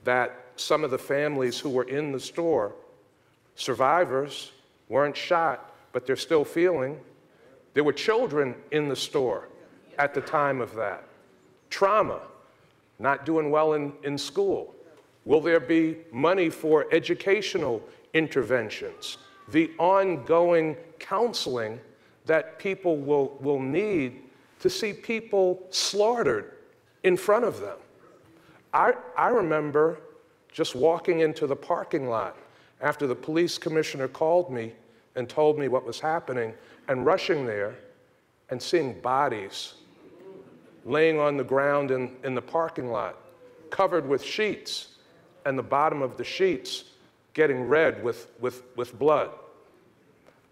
[0.03, 2.75] that some of the families who were in the store,
[3.55, 4.51] survivors,
[4.87, 6.99] weren't shot, but they're still feeling.
[7.73, 9.47] There were children in the store
[9.97, 11.03] at the time of that.
[11.69, 12.21] Trauma,
[12.97, 14.73] not doing well in, in school.
[15.25, 19.17] Will there be money for educational interventions?
[19.49, 21.79] The ongoing counseling
[22.25, 24.21] that people will, will need
[24.59, 26.53] to see people slaughtered
[27.03, 27.77] in front of them.
[28.73, 29.99] I, I remember
[30.51, 32.37] just walking into the parking lot
[32.81, 34.73] after the police commissioner called me
[35.19, 36.53] and told me what was happening
[36.87, 37.75] and rushing there
[38.49, 39.75] and seeing bodies
[40.85, 43.17] laying on the ground in, in the parking lot,
[43.69, 44.95] covered with sheets,
[45.45, 46.85] and the bottom of the sheets
[47.33, 49.29] getting red with, with, with blood.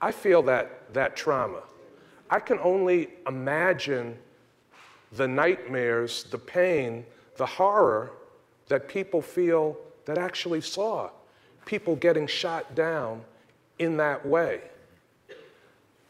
[0.01, 1.63] I feel that, that trauma.
[2.29, 4.17] I can only imagine
[5.13, 7.05] the nightmares, the pain,
[7.37, 8.11] the horror
[8.67, 11.09] that people feel that actually saw
[11.65, 13.21] people getting shot down
[13.79, 14.61] in that way.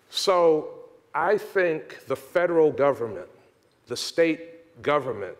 [0.09, 0.69] So
[1.13, 3.27] I think the federal government,
[3.87, 5.35] the state government,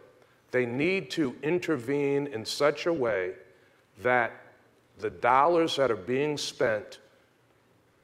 [0.52, 3.34] they need to intervene in such a way
[4.02, 4.32] that
[5.00, 7.00] the dollars that are being spent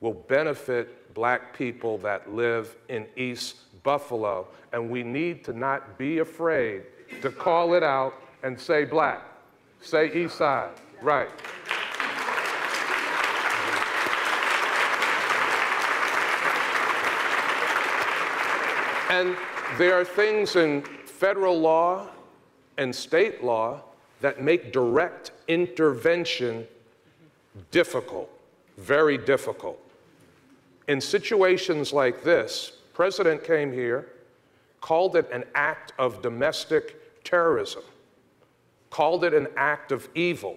[0.02, 4.48] will benefit black people that live in East Buffalo.
[4.74, 6.84] And we need to not be afraid
[7.22, 9.22] to call it out and say black,
[9.82, 11.30] say East Side, right.
[19.14, 19.38] And
[19.78, 22.08] there are things in federal law
[22.80, 23.82] and state law
[24.22, 26.66] that make direct intervention
[27.70, 28.28] difficult,
[28.78, 29.80] very difficult.
[30.88, 34.10] In situations like this, President came here,
[34.82, 37.84] called it an act of domestic terrorism.
[38.90, 40.56] called it an act of evil.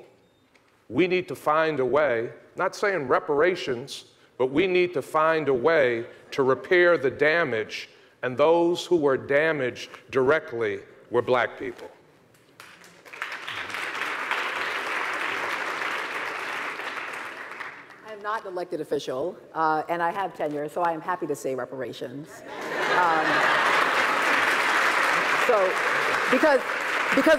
[0.88, 4.04] We need to find a way, not saying reparations,
[4.38, 7.88] but we need to find a way to repair the damage,
[8.26, 10.80] and those who were damaged directly
[11.12, 11.88] were black people.
[18.04, 21.28] I am not an elected official, uh, and I have tenure, so I am happy
[21.28, 22.42] to say reparations.
[22.98, 23.26] Um,
[25.46, 25.72] so,
[26.28, 26.60] because,
[27.14, 27.38] because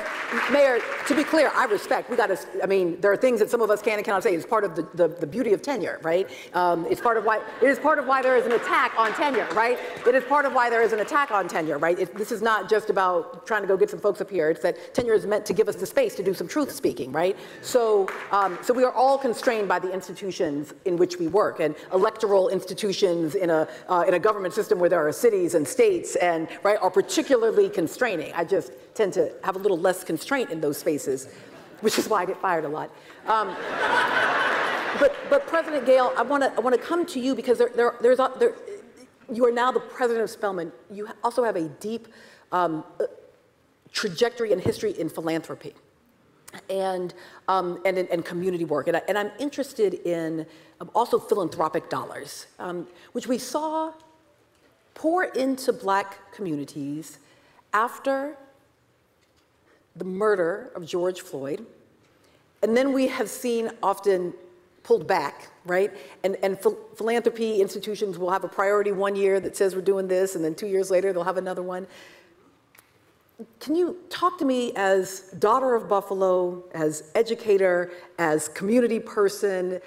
[0.52, 3.50] Mayor, to be clear, I respect, we got to, I mean, there are things that
[3.50, 4.36] some of us can and cannot say.
[4.36, 6.30] It's part of the, the, the beauty of tenure, right?
[6.54, 9.14] Um, it's part of why, it is part of why there is an attack on
[9.14, 9.80] tenure, right?
[10.06, 11.98] It is part of why there is an attack on tenure, right?
[11.98, 14.50] It, this is not just about trying to go get some folks up here.
[14.50, 17.12] It's that tenure is meant to give us the space to do some truth speaking,
[17.12, 17.38] right?
[17.62, 21.74] So, um, so we are all constrained by the institutions in which we work and
[21.94, 26.16] electoral institutions in a, uh, in a government system where there are cities and states
[26.18, 28.34] and, right, are particularly constraining.
[28.34, 31.30] I just tend to have a little less constraint in those spaces,
[31.82, 32.90] which is why I get fired a lot.
[33.28, 33.56] Um,
[35.00, 37.72] but, but President Gayle, I want to I want to come to you because there,
[37.76, 38.56] there, there's a, there,
[39.32, 40.72] you are now the president of Spelman.
[40.92, 42.08] You also have a deep
[42.52, 43.06] um, uh,
[43.92, 45.74] trajectory and history in philanthropy
[46.70, 47.14] and,
[47.48, 48.88] um, and, and, community work.
[48.88, 50.46] And, I, am interested in
[50.80, 53.94] um, also philanthropic dollars, um, which we saw
[54.94, 57.20] pour into black communities
[57.74, 58.38] after
[59.98, 61.66] the murder of George Floyd.
[62.62, 64.34] And then we have seen often
[64.84, 65.92] pulled back, right?
[66.24, 70.08] And, and ph- philanthropy institutions will have a priority one year that says we're doing
[70.08, 71.88] this, and then two years later they'll have another one.
[73.60, 79.80] Can you talk to me as daughter of Buffalo, as educator, as community person?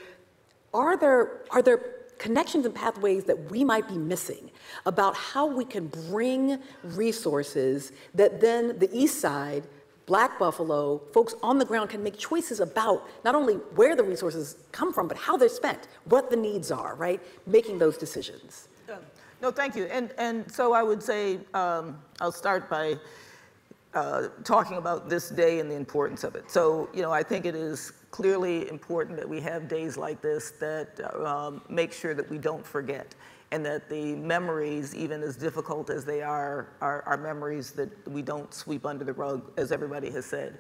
[0.73, 1.79] Are there, are there
[2.19, 4.51] connections and pathways that we might be missing
[4.87, 9.65] about how we can bring resources that then the East Side
[10.11, 14.57] Black Buffalo, folks on the ground can make choices about not only where the resources
[14.73, 17.21] come from, but how they're spent, what the needs are, right?
[17.47, 18.67] Making those decisions.
[19.41, 19.85] No, thank you.
[19.85, 22.97] And, and so I would say, um, I'll start by
[23.95, 26.51] uh, talking about this day and the importance of it.
[26.51, 30.51] So, you know, I think it is clearly important that we have days like this
[30.59, 33.15] that um, make sure that we don't forget
[33.53, 38.23] and that the memories, even as difficult as they are, are, are memories that we
[38.23, 40.59] don't sweep under the rug, as everybody has said.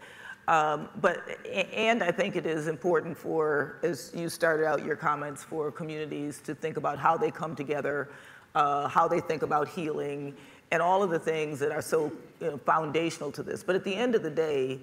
[0.48, 5.44] Um, but, and I think it is important for, as you started out your comments,
[5.44, 8.10] for communities to think about how they come together,
[8.56, 10.34] uh, how they think about healing,
[10.72, 13.62] and all of the things that are so you know, foundational to this.
[13.62, 14.80] But at the end of the day,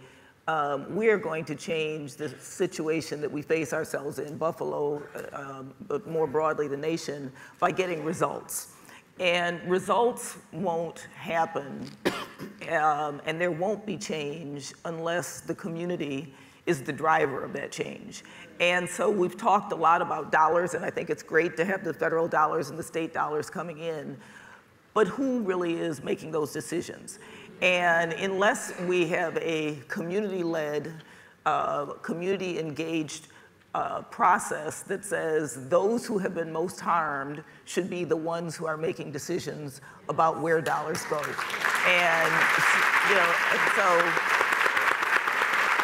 [0.48, 5.42] um, we are going to change the situation that we face ourselves in Buffalo, uh,
[5.42, 8.74] um, but more broadly the nation, by getting results.
[9.20, 11.90] And results won't happen,
[12.70, 16.34] um, and there won't be change unless the community
[16.68, 18.24] is the driver of that change.
[18.60, 21.84] And so we've talked a lot about dollars, and I think it's great to have
[21.84, 24.18] the federal dollars and the state dollars coming in.
[24.94, 27.20] But who really is making those decisions?
[27.62, 30.93] And unless we have a community-led,
[31.46, 33.28] uh, community-engaged
[33.74, 38.65] uh, process that says those who have been most harmed should be the ones who
[38.65, 41.22] are making decisions about where dollars go.
[41.88, 42.32] And,
[43.10, 43.88] you know, and so,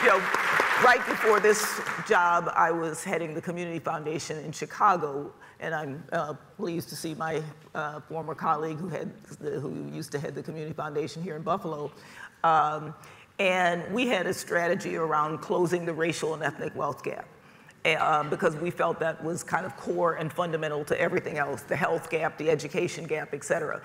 [0.03, 0.42] you know,
[0.81, 6.33] right before this job, I was heading the Community Foundation in Chicago, and I'm uh,
[6.57, 7.41] pleased to see my
[7.75, 11.91] uh, former colleague who, had, who used to head the Community Foundation here in Buffalo.
[12.43, 12.93] Um,
[13.39, 17.27] and we had a strategy around closing the racial and ethnic wealth gap.
[17.85, 21.75] Uh, because we felt that was kind of core and fundamental to everything else, the
[21.75, 23.81] health gap, the education gap, et cetera.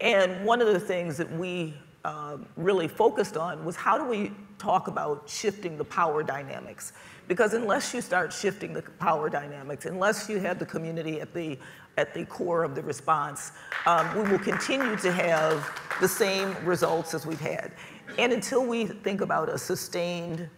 [0.00, 4.30] And one of the things that we uh, really focused on was how do we
[4.58, 6.92] talk about shifting the power dynamics?
[7.28, 11.58] Because unless you start shifting the power dynamics, unless you have the community at the,
[11.96, 13.52] at the core of the response,
[13.86, 15.66] um, we will continue to have
[16.00, 17.72] the same results as we've had.
[18.18, 20.48] And until we think about a sustained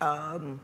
[0.00, 0.60] um,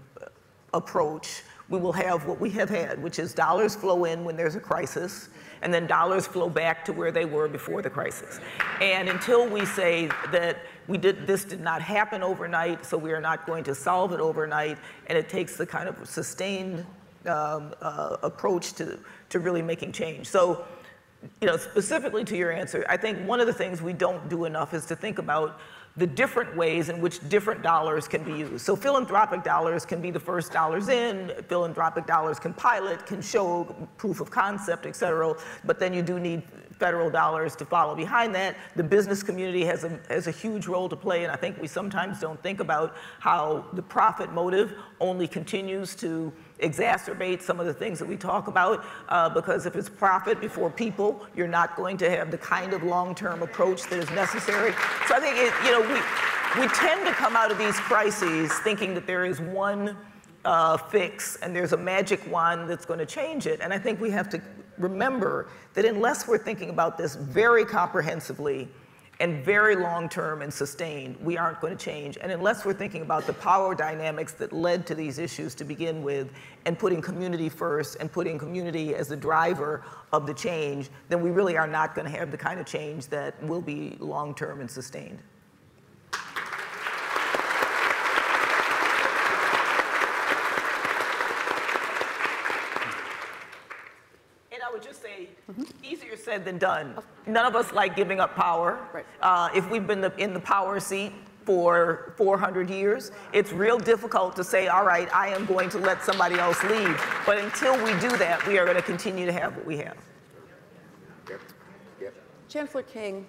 [0.73, 4.55] approach, we will have what we have had, which is dollars flow in when there's
[4.55, 5.31] a crisis,
[5.63, 8.41] and then dollars flow back to where they were before the crisis.
[8.81, 10.59] And until we say that
[10.89, 14.21] we did, this did not happen overnight, so we are not going to solve it
[14.21, 16.85] overnight, and it takes the kind of sustained
[17.27, 18.99] um, uh, approach to,
[19.29, 20.27] to really making change.
[20.27, 20.65] So,
[21.41, 24.45] you know, specifically to your answer, I think one of the things we don't do
[24.45, 25.61] enough is to think about
[25.97, 28.65] the different ways in which different dollars can be used.
[28.65, 33.65] So philanthropic dollars can be the first dollars in, philanthropic dollars can pilot, can show
[33.99, 35.35] proof of concept, et cetera,
[35.65, 36.43] but then you do need
[36.79, 38.57] federal dollars to follow behind that.
[38.75, 41.69] The business community has a, has a huge role to play, and I think we
[41.69, 46.33] sometimes don't think about how the profit motive only continues to
[46.63, 50.71] exacerbate some of the things that we talk about uh, because if it's profit before
[50.71, 54.73] people, you're not going to have the kind of long-term approach that is necessary.
[55.07, 56.01] So I think it, you know we
[56.61, 59.97] we tend to come out of these crises thinking that there is one
[60.45, 63.61] uh, fix and there's a magic wand that's going to change it.
[63.61, 64.43] And I think we have to
[64.79, 68.69] remember that unless we're thinking about this very comprehensively
[69.23, 72.19] and very long term and sustained, we aren't going to change.
[72.21, 76.03] And unless we're thinking about the power dynamics that led to these issues to begin
[76.03, 76.33] with
[76.67, 81.31] and putting community first and putting community as the driver of the change, then we
[81.31, 84.61] really are not going to have the kind of change that will be long term
[84.61, 85.21] and sustained.
[95.53, 95.82] easier
[96.23, 96.97] said than done.
[97.27, 98.79] None of us like giving up power.
[98.93, 99.07] Right.
[99.21, 101.13] Uh, if we've been the, in the power seat
[101.45, 106.03] for 400 years, it's real difficult to say, all right, I am going to let
[106.03, 106.97] somebody else lead.
[107.27, 109.97] But until we do that, we are going to continue to have what we have.
[111.29, 111.41] Yep.
[112.01, 112.15] Yep.
[112.49, 113.27] Chancellor King,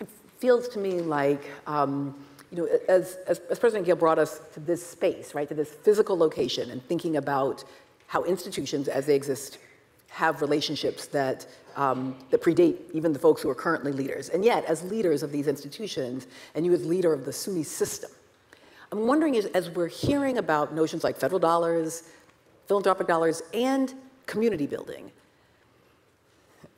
[0.00, 0.08] it
[0.38, 2.14] feels to me like, um,
[2.50, 5.70] you know, as, as, as President Gayle brought us to this space, right, to this
[5.70, 7.64] physical location and thinking about
[8.08, 9.56] how institutions as they exist
[10.12, 14.28] have relationships that, um, that predate even the folks who are currently leaders.
[14.28, 18.10] And yet, as leaders of these institutions, and you as leader of the SUNY system,
[18.92, 22.10] I'm wondering as, as we're hearing about notions like federal dollars,
[22.66, 23.94] philanthropic dollars, and
[24.26, 25.10] community building,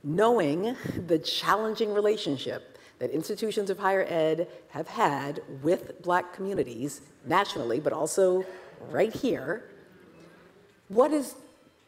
[0.04, 0.76] knowing
[1.08, 7.92] the challenging relationship that institutions of higher ed have had with black communities nationally, but
[7.92, 8.46] also
[8.90, 9.64] right here,
[10.86, 11.34] what is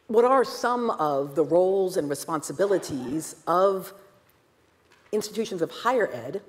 [0.07, 3.93] what are some of the roles and responsibilities of
[5.11, 6.41] institutions of higher ed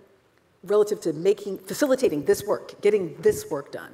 [0.64, 3.92] relative to making, facilitating this work, getting this work done?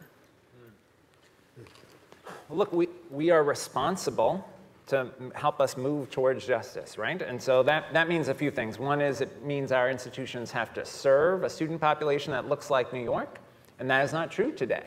[2.49, 4.47] Well, look, we, we are responsible
[4.87, 7.23] to help us move towards justice, right?
[7.23, 8.79] And so that, that means a few things.
[8.79, 12.93] One is it means our institutions have to serve a student population that looks like
[12.93, 13.39] New York,
[13.79, 14.85] and that is not true today.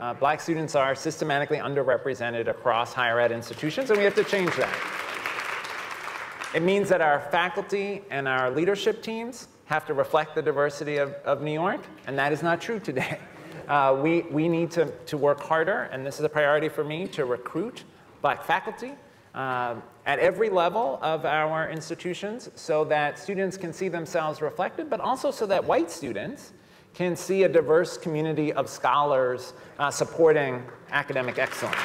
[0.00, 4.56] Uh, black students are systematically underrepresented across higher ed institutions, and we have to change
[4.56, 4.74] that.
[6.54, 11.12] It means that our faculty and our leadership teams have to reflect the diversity of,
[11.26, 13.18] of New York, and that is not true today.
[13.68, 17.06] Uh, we, we need to, to work harder, and this is a priority for me,
[17.06, 17.84] to recruit
[18.20, 18.94] black faculty
[19.36, 19.76] uh,
[20.06, 25.30] at every level of our institutions so that students can see themselves reflected, but also
[25.30, 26.52] so that white students
[26.94, 31.76] can see a diverse community of scholars uh, supporting academic excellence.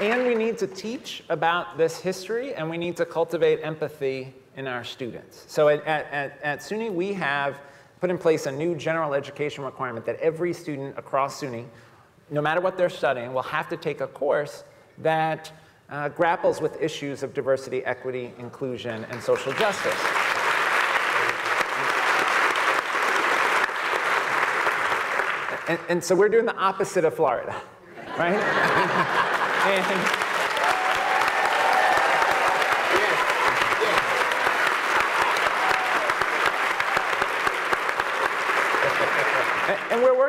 [0.00, 4.66] And we need to teach about this history and we need to cultivate empathy in
[4.66, 5.44] our students.
[5.46, 7.60] So at, at, at, SUNY, we have
[8.00, 11.64] put in place a new general education requirement that every student across SUNY,
[12.30, 14.64] no matter what they're studying, will have to take a course
[14.98, 15.52] that
[15.90, 19.94] uh, grapples with issues of diversity, equity, inclusion, and social justice.
[25.68, 27.54] And, and so we're doing the opposite of Florida,
[28.16, 28.34] right?
[29.66, 30.17] and,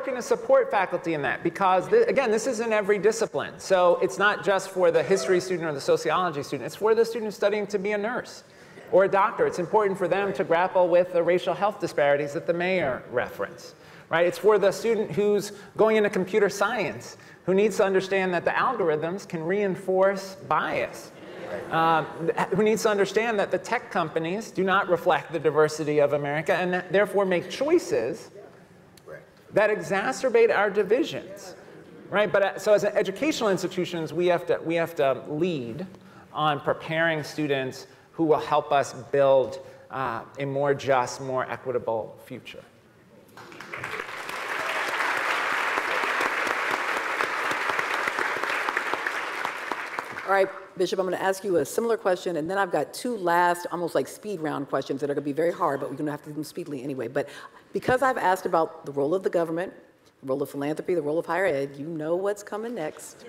[0.10, 3.54] And to support faculty in that because, th again, this is in every discipline.
[3.60, 7.06] So it's not just for the history student or the sociology student, it's for the
[7.06, 8.44] student studying to be a nurse
[8.92, 9.46] or a doctor.
[9.46, 13.76] It's important for them to grapple with the racial health disparities that the mayor referenced.
[14.10, 14.26] Right?
[14.26, 18.56] It's for the student who's going into computer science, who needs to understand that the
[18.68, 21.12] algorithms can reinforce bias.
[21.72, 22.04] Uh,
[22.56, 26.54] who needs to understand that the tech companies do not reflect the diversity of America
[26.56, 28.32] and therefore make choices
[29.54, 31.56] that exacerbate our divisions,
[32.10, 32.32] right?
[32.32, 35.86] But uh, so as educational institutions, we have to, we have to lead
[36.34, 42.64] on preparing students who will help us build uh, a more just, more equitable future.
[50.30, 50.48] All right,
[50.78, 53.66] Bishop, I'm going to ask you a similar question, and then I've got two last,
[53.72, 56.06] almost like speed round questions that are going to be very hard, but we're going
[56.06, 57.08] to have to do them speedily anyway.
[57.08, 57.30] But
[57.74, 59.74] because I've asked about the role of the government,
[60.22, 63.26] the role of philanthropy, the role of higher ed, you know what's coming next.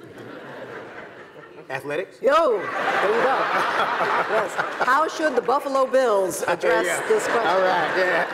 [1.68, 2.20] Athletics?
[2.20, 3.38] Yo, there you go.
[4.28, 4.54] yes.
[4.80, 7.06] How should the Buffalo Bills address yeah.
[7.06, 7.46] this question?
[7.46, 8.26] All right, yeah.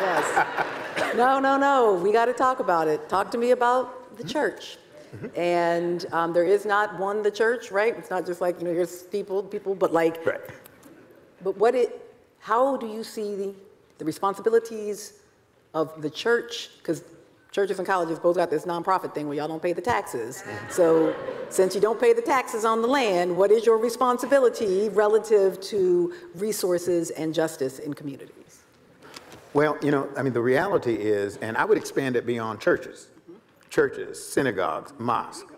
[0.97, 1.15] Yes.
[1.15, 1.95] No, no, no.
[2.03, 3.11] We got to talk about it.
[3.11, 4.79] Talk to me about the church.
[5.35, 7.97] And um, there is not one, the church, right?
[7.97, 10.41] It's not just like, you know, here's people, people, but like, Right.
[11.43, 12.03] but what it,
[12.39, 13.55] how do you see the,
[13.99, 15.15] the responsibilities
[15.77, 16.71] of the church?
[16.79, 17.05] Because
[17.53, 20.43] churches and colleges both got this nonprofit thing where y'all don't pay the taxes.
[20.71, 21.15] So
[21.51, 26.15] since you don't pay the taxes on the land, what is your responsibility relative to
[26.35, 28.63] resources and justice in communities?
[29.53, 33.09] Well, you know, I mean, the reality is, and I would expand it beyond churches,
[33.71, 35.53] churches, synagogues, mosques.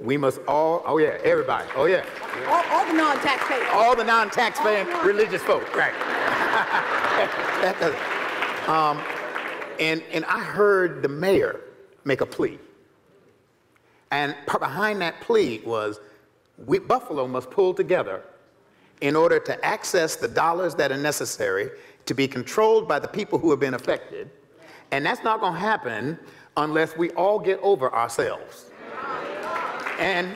[0.00, 2.02] We must all, oh yeah, everybody, oh yeah,
[2.48, 3.68] All, all the non-taxpayers.
[3.72, 5.92] all the non-taxpaying religious folk, right?
[8.68, 9.00] Um,
[9.80, 11.60] and, and I heard the mayor
[12.04, 12.58] make a plea.
[14.12, 16.00] And behind that plea was,
[16.66, 18.22] we, Buffalo must pull together
[19.00, 21.70] in order to access the dollars that are necessary
[22.06, 24.30] to be controlled by the people who have been affected.
[24.90, 26.18] And that's not going to happen
[26.56, 28.66] unless we all get over ourselves.
[29.98, 30.34] And,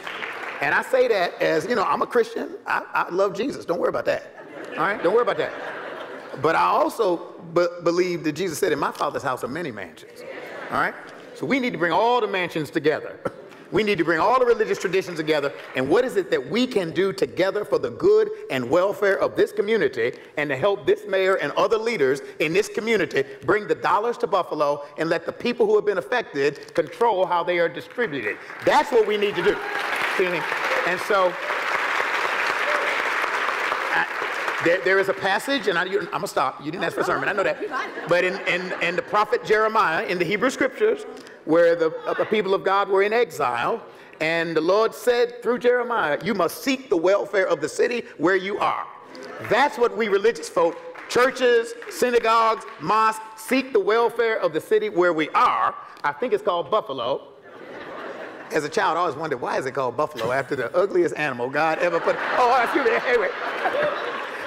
[0.61, 2.51] and I say that as, you know, I'm a Christian.
[2.67, 3.65] I, I love Jesus.
[3.65, 4.47] Don't worry about that.
[4.71, 5.03] All right?
[5.03, 5.53] Don't worry about that.
[6.43, 10.23] But I also be- believe that Jesus said, In my Father's house are many mansions.
[10.71, 10.95] All right?
[11.35, 13.19] So we need to bring all the mansions together.
[13.73, 15.53] We need to bring all the religious traditions together.
[15.75, 19.35] And what is it that we can do together for the good and welfare of
[19.35, 23.75] this community and to help this mayor and other leaders in this community bring the
[23.75, 27.69] dollars to Buffalo and let the people who have been affected control how they are
[27.69, 28.37] distributed?
[28.65, 29.57] That's what we need to do.
[30.87, 31.35] And so
[34.65, 36.65] there, there is a passage, and I, am gonna stop.
[36.65, 37.59] You didn't ask for a sermon, I know that.
[38.09, 41.05] But in, in, in the prophet Jeremiah, in the Hebrew scriptures,
[41.45, 43.85] where the, uh, the people of God were in exile,
[44.21, 48.37] and the Lord said through Jeremiah, You must seek the welfare of the city where
[48.37, 48.87] you are.
[49.51, 50.77] That's what we religious folk,
[51.09, 55.75] churches, synagogues, mosques, seek the welfare of the city where we are.
[56.03, 57.29] I think it's called Buffalo.
[58.53, 61.51] As a child, I always wondered why is it called buffalo after the ugliest animal
[61.51, 62.15] God ever put.
[62.37, 62.93] Oh, excuse me.
[63.09, 63.31] Anyway,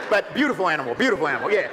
[0.10, 1.70] but beautiful animal, beautiful animal, yeah.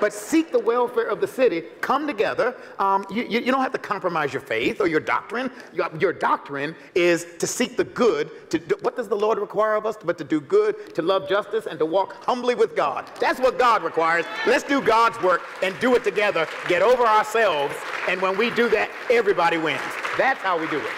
[0.00, 1.62] but seek the welfare of the city.
[1.80, 2.54] Come together.
[2.78, 5.50] Um, you, you, don't have to compromise your faith or your doctrine.
[5.72, 8.50] Your, your doctrine is to seek the good.
[8.50, 9.96] To do, what does the Lord require of us?
[10.02, 13.10] But to do good, to love justice, and to walk humbly with God.
[13.20, 14.26] That's what God requires.
[14.46, 16.46] Let's do God's work and do it together.
[16.68, 17.74] Get over ourselves,
[18.08, 19.80] and when we do that, everybody wins.
[20.18, 20.92] That's how we do it.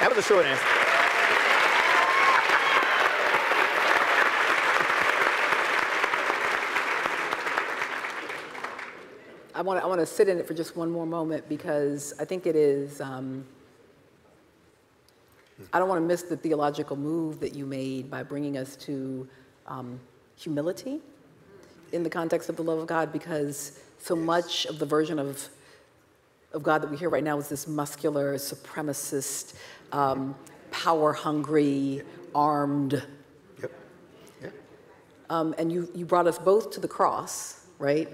[0.00, 0.83] That was a short answer.
[9.54, 12.12] I want to I want to sit in it for just one more moment because
[12.18, 13.00] I think it is.
[13.00, 13.44] Um,
[15.72, 19.28] I don't want to miss the theological move that you made by bringing us to
[19.68, 20.00] um,
[20.34, 21.00] humility
[21.92, 25.48] in the context of the love of God, because so much of the version of
[26.52, 29.54] of God that we hear right now is this muscular, supremacist,
[29.92, 30.34] um,
[30.72, 32.02] power-hungry,
[32.34, 33.02] armed.
[33.62, 33.72] Yep.
[34.42, 34.48] Yeah.
[35.30, 38.08] Um, and you you brought us both to the cross, right?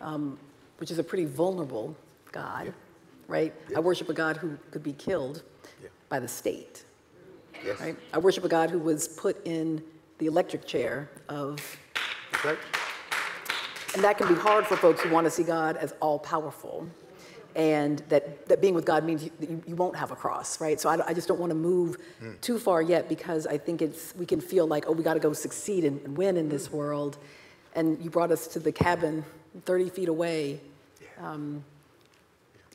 [0.00, 0.38] Um,
[0.82, 1.96] which is a pretty vulnerable
[2.32, 2.74] God,
[3.28, 3.54] right?
[3.76, 5.44] I worship a God who could be killed
[5.80, 5.90] Yeah.
[6.08, 6.82] by the state,
[7.64, 7.78] Yes.
[7.78, 7.96] right?
[8.12, 9.80] I worship a God who was put in
[10.18, 11.60] the electric chair of,
[12.44, 12.58] right.
[13.94, 16.88] and that can be hard for folks who want to see God as all powerful.
[17.54, 20.80] And that, that being with God means you, you, won't have a cross, right?
[20.80, 22.32] So I, I just don't want to move hmm.
[22.40, 25.20] too far yet because I think it's, we can feel like, oh, we got to
[25.20, 27.18] go succeed and, and win in this world.
[27.76, 29.24] And you brought us to the cabin
[29.64, 30.60] 30 feet away.
[31.22, 31.64] Um,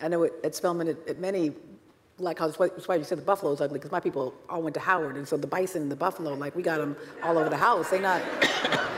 [0.02, 1.54] I know at, at Spelman, at, at many
[2.18, 4.74] black colleges, that's why you said the buffalo is ugly, because my people all went
[4.76, 7.50] to Howard, and so the bison and the buffalo, like we got them all over
[7.50, 7.90] the house.
[7.90, 8.22] They're not,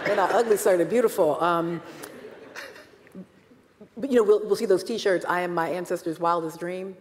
[0.05, 0.77] they're not ugly, sir.
[0.77, 1.41] They're beautiful.
[1.41, 1.81] Um,
[3.97, 5.25] but you know, we'll, we'll see those T-shirts.
[5.27, 6.95] I am my ancestors' wildest dream,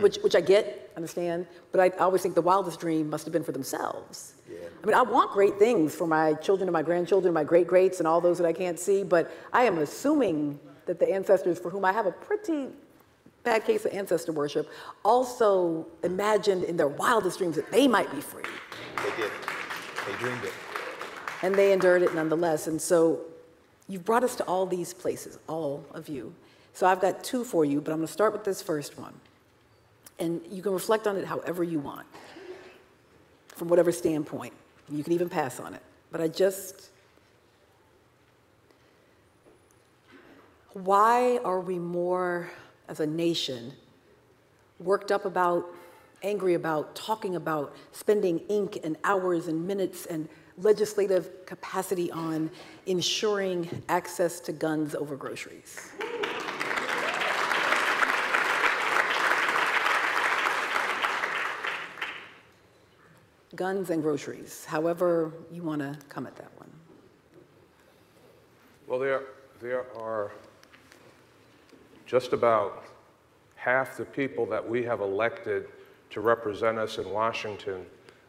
[0.00, 1.46] which which I get, understand.
[1.70, 4.34] But I always think the wildest dream must have been for themselves.
[4.82, 8.00] I mean, I want great things for my children and my grandchildren, my great greats,
[8.00, 9.04] and all those that I can't see.
[9.04, 12.68] But I am assuming that the ancestors for whom I have a pretty
[13.42, 14.70] bad case of ancestor worship
[15.04, 18.42] also imagined in their wildest dreams that they might be free
[18.96, 19.30] They did.
[20.06, 20.52] They dreamed it.
[21.42, 22.66] and they endured it nonetheless.
[22.66, 23.20] And so
[23.88, 26.34] you've brought us to all these places, all of you.
[26.72, 29.14] So I've got two for you, but I'm going to start with this first one.
[30.18, 32.06] And you can reflect on it however you want,
[33.48, 34.52] from whatever standpoint.
[34.90, 35.82] You can even pass on it.
[36.10, 36.90] But I just.
[40.74, 42.50] Why are we more,
[42.88, 43.72] as a nation,
[44.80, 45.72] worked up about,
[46.24, 52.50] angry about, talking about, spending ink and hours and minutes and legislative capacity on
[52.86, 55.92] ensuring access to guns over groceries?
[63.54, 66.68] guns and groceries, however you want to come at that one.
[68.88, 69.22] Well, there,
[69.60, 70.32] there are
[72.14, 72.84] just about
[73.56, 75.66] half the people that we have elected
[76.10, 77.84] to represent us in Washington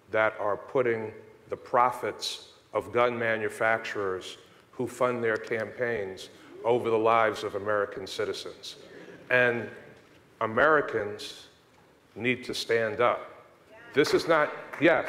[0.09, 1.11] that are putting
[1.49, 4.39] the profits of gun manufacturers
[4.71, 6.29] who fund their campaigns
[6.63, 8.77] over the lives of American citizens.
[9.29, 9.69] And
[10.41, 11.49] Americans
[12.15, 13.45] need to stand up.
[13.93, 15.07] This is not, yes.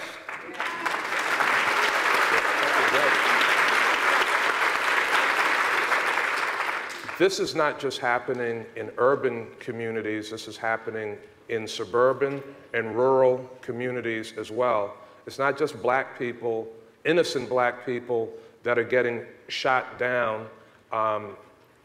[7.18, 11.16] This is not just happening in urban communities, this is happening
[11.48, 12.42] in suburban
[12.74, 14.94] and rural communities as well.
[15.26, 16.68] It's not just black people,
[17.06, 18.30] innocent black people,
[18.64, 20.46] that are getting shot down
[20.92, 21.36] um,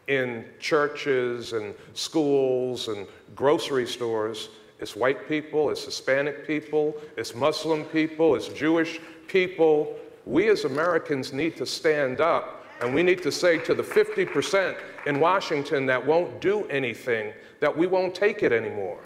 [0.08, 4.50] in churches and schools and grocery stores.
[4.82, 9.96] It's white people, it's Hispanic people, it's Muslim people, it's Jewish people.
[10.26, 14.76] We as Americans need to stand up and we need to say to the 50%
[15.06, 19.00] in Washington that won't do anything that we won't take it anymore.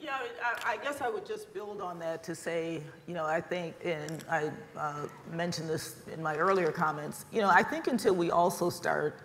[0.00, 3.42] Yeah, I, I guess I would just build on that to say, you know, I
[3.42, 8.14] think, and I uh, mentioned this in my earlier comments, you know, I think until
[8.14, 9.20] we also start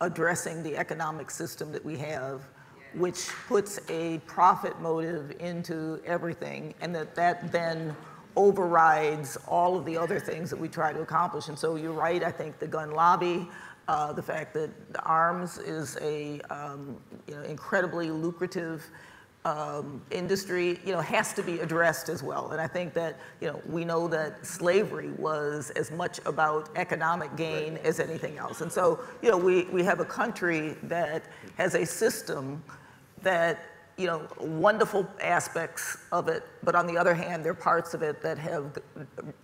[0.00, 2.48] addressing the economic system that we have,
[2.96, 7.94] which puts a profit motive into everything, and that that then
[8.36, 11.48] overrides all of the other things that we try to accomplish.
[11.48, 13.48] And so you're right, I think the gun lobby,
[13.86, 14.70] uh, the fact that
[15.04, 16.96] arms is a um,
[17.28, 18.84] you know, incredibly lucrative
[19.44, 22.50] um, industry, you know, has to be addressed as well.
[22.50, 27.36] And I think that, you know, we know that slavery was as much about economic
[27.36, 28.62] gain as anything else.
[28.62, 31.24] And so, you know, we, we have a country that
[31.56, 32.64] has a system
[33.24, 33.58] that,
[33.96, 38.02] you know, wonderful aspects of it, but on the other hand, there are parts of
[38.02, 38.78] it that have,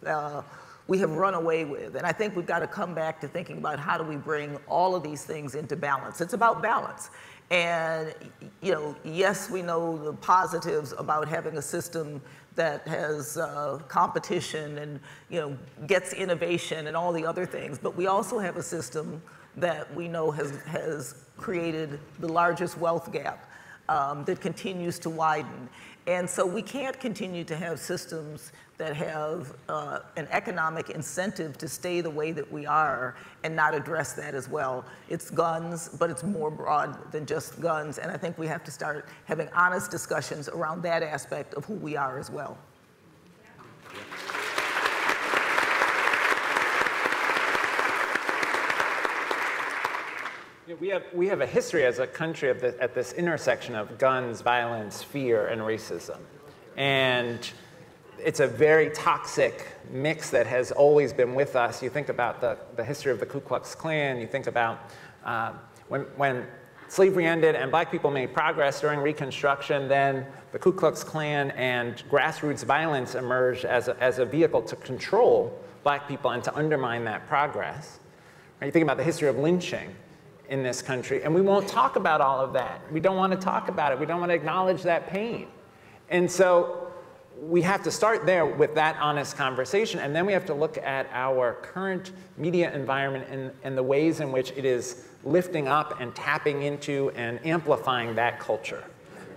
[0.07, 0.43] uh,
[0.87, 1.95] we have run away with.
[1.95, 4.57] And I think we've got to come back to thinking about how do we bring
[4.69, 6.21] all of these things into balance.
[6.21, 7.11] It's about balance.
[7.51, 8.15] And,
[8.61, 12.21] you know, yes, we know the positives about having a system
[12.55, 15.01] that has uh, competition and,
[15.31, 19.23] you know, gets innovation and all the other things, but we also have a system
[19.57, 23.50] that we know has, has created the largest wealth gap
[23.91, 25.69] um, that continues to widen.
[26.07, 31.69] And so we can't continue to have systems that have uh, an economic incentive to
[31.69, 33.15] stay the way that we are
[33.45, 34.85] and not address that as well.
[35.11, 37.99] It's guns, but it's more broad than just guns.
[37.99, 41.75] And I think we have to start having honest discussions around that aspect of who
[41.75, 42.57] we are as well.
[50.79, 53.99] We have, we have a history as a country of the, at this intersection of
[53.99, 56.19] guns, violence, fear, and racism.
[56.77, 57.51] And
[58.19, 61.83] it's a very toxic mix that has always been with us.
[61.83, 64.91] You think about the, the history of the Ku Klux Klan, you think about
[65.25, 65.55] uh,
[65.89, 66.47] when, when
[66.87, 72.05] slavery ended and black people made progress during Reconstruction, then the Ku Klux Klan and
[72.09, 77.03] grassroots violence emerged as a, as a vehicle to control black people and to undermine
[77.05, 77.99] that progress.
[78.61, 78.67] Right?
[78.67, 79.97] You think about the history of lynching
[80.51, 82.81] in this country, and we won't talk about all of that.
[82.93, 83.99] We don't want to talk about it.
[83.99, 85.47] We don't want to acknowledge that pain.
[86.11, 86.93] And so
[87.41, 90.77] we have to start there with that honest conversation, and then we have to look
[90.79, 96.01] at our current media environment and, and the ways in which it is lifting up
[96.01, 98.85] and tapping into and amplifying that culture.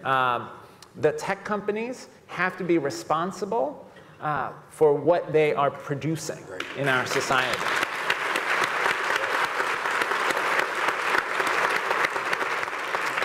[0.03, 0.49] Um,
[0.97, 3.87] the tech companies have to be responsible
[4.19, 6.43] uh, for what they are producing
[6.77, 7.82] in our society.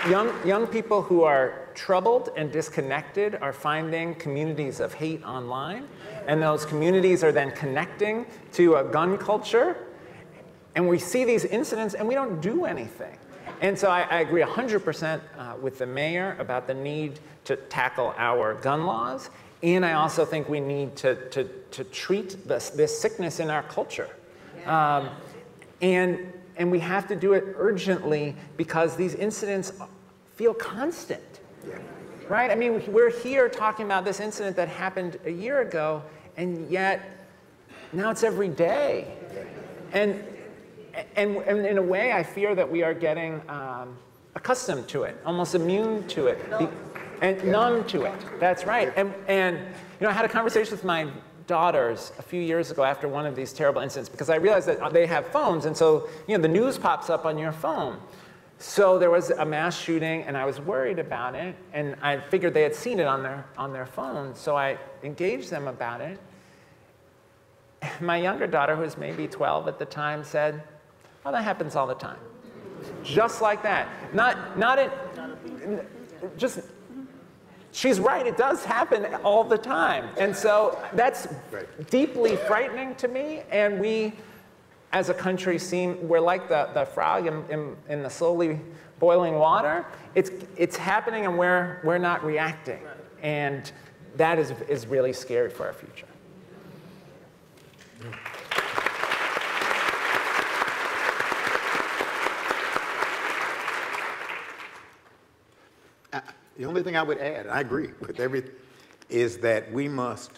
[0.09, 5.87] Young, young people who are troubled and disconnected are finding communities of hate online,
[6.25, 9.77] and those communities are then connecting to a gun culture.
[10.73, 13.19] And we see these incidents and we don't do anything.
[13.61, 18.15] And so I, I agree 100% uh, with the mayor about the need to tackle
[18.17, 19.29] our gun laws.
[19.61, 23.63] And I also think we need to, to, to treat this, this sickness in our
[23.63, 24.09] culture.
[24.65, 25.09] Um,
[25.83, 29.71] and and we have to do it urgently because these incidents
[30.39, 31.41] feel constant.
[31.67, 31.75] Yeah.
[32.29, 32.49] Right?
[32.49, 36.01] I mean, we're here talking about this incident that happened a year ago,
[36.37, 37.27] and yet
[37.91, 39.11] now it's every day.
[39.91, 40.23] And,
[41.17, 43.97] and, and in a way, I fear that we are getting um,
[44.33, 46.39] accustomed to it, almost immune to it,
[47.21, 48.39] and numb to it.
[48.39, 48.93] That's right.
[48.95, 51.09] And, and you know, I had a conversation with my
[51.47, 54.93] daughters a few years ago after one of these terrible incidents because I realized that
[54.93, 57.99] they have phones, and so you know the news pops up on your phone.
[58.59, 62.53] So there was a mass shooting, and I was worried about it, and I figured
[62.53, 64.35] they had seen it on their on their phone.
[64.35, 66.19] So I engaged them about it.
[68.01, 70.61] My younger daughter, who was maybe 12 at the time, said,
[71.25, 72.19] "Oh, that happens all the time."
[73.03, 73.87] Just like that.
[74.13, 75.85] Not not in
[76.37, 76.59] just
[77.71, 80.09] she's right, it does happen all the time.
[80.17, 81.27] And so that's
[81.89, 83.43] deeply frightening to me.
[83.51, 84.13] And we,
[84.91, 88.59] as a country, seem, we're like the, the frog in, in, in the slowly
[88.99, 89.85] boiling water.
[90.15, 92.79] It's, it's happening and we're, we're not reacting.
[93.21, 93.71] And
[94.15, 96.07] that is, is really scary for our future.
[106.11, 106.21] Uh,
[106.57, 108.51] the only thing I would add, I agree with everything,
[109.09, 110.31] is that we must,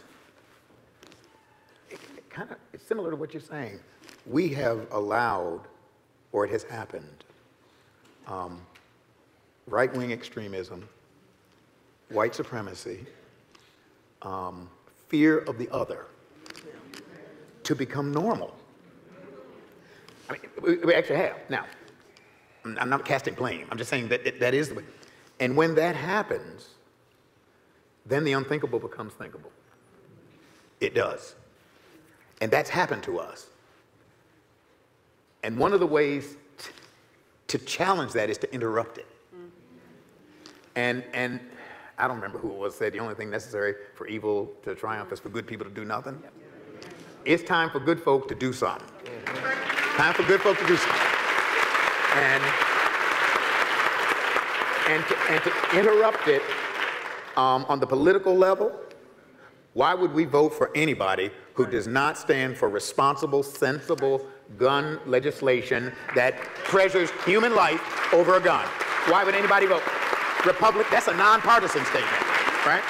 [2.30, 3.80] kind of, it's similar to what you're saying.
[4.26, 5.62] We have allowed,
[6.32, 7.24] or it has happened,
[8.28, 8.62] um,
[9.68, 10.88] right-wing extremism,
[12.10, 13.06] white supremacy,
[14.22, 14.70] um,
[15.08, 16.06] fear of the other,
[17.64, 18.56] to become normal.
[20.30, 21.38] I mean, we, we actually have.
[21.50, 21.66] Now,
[22.64, 23.68] I'm I'm not casting blame.
[23.72, 24.84] I'm just saying that it- that is the way.
[25.40, 26.70] And when that happens,
[28.06, 29.52] then the unthinkable becomes thinkable.
[30.80, 31.36] It does.
[32.40, 33.48] And that's happened to us.
[35.44, 36.38] And one of the ways
[37.48, 39.08] to challenge that is to interrupt it.
[40.76, 41.39] And, and
[41.98, 45.12] I don't remember who it was said the only thing necessary for evil to triumph
[45.12, 46.22] is for good people to do nothing.
[47.26, 48.88] It's time for good folk to do something.
[49.98, 51.08] Time for good folk to do something.
[52.16, 52.44] And
[54.88, 56.42] and to, and to interrupt it
[57.38, 58.74] um, on the political level,
[59.74, 64.26] why would we vote for anybody who does not stand for responsible, sensible
[64.58, 67.82] gun legislation that treasures human life
[68.14, 68.66] over a gun?
[69.08, 69.84] Why would anybody vote?
[70.45, 72.22] Republic, that's a nonpartisan statement,
[72.66, 72.84] right?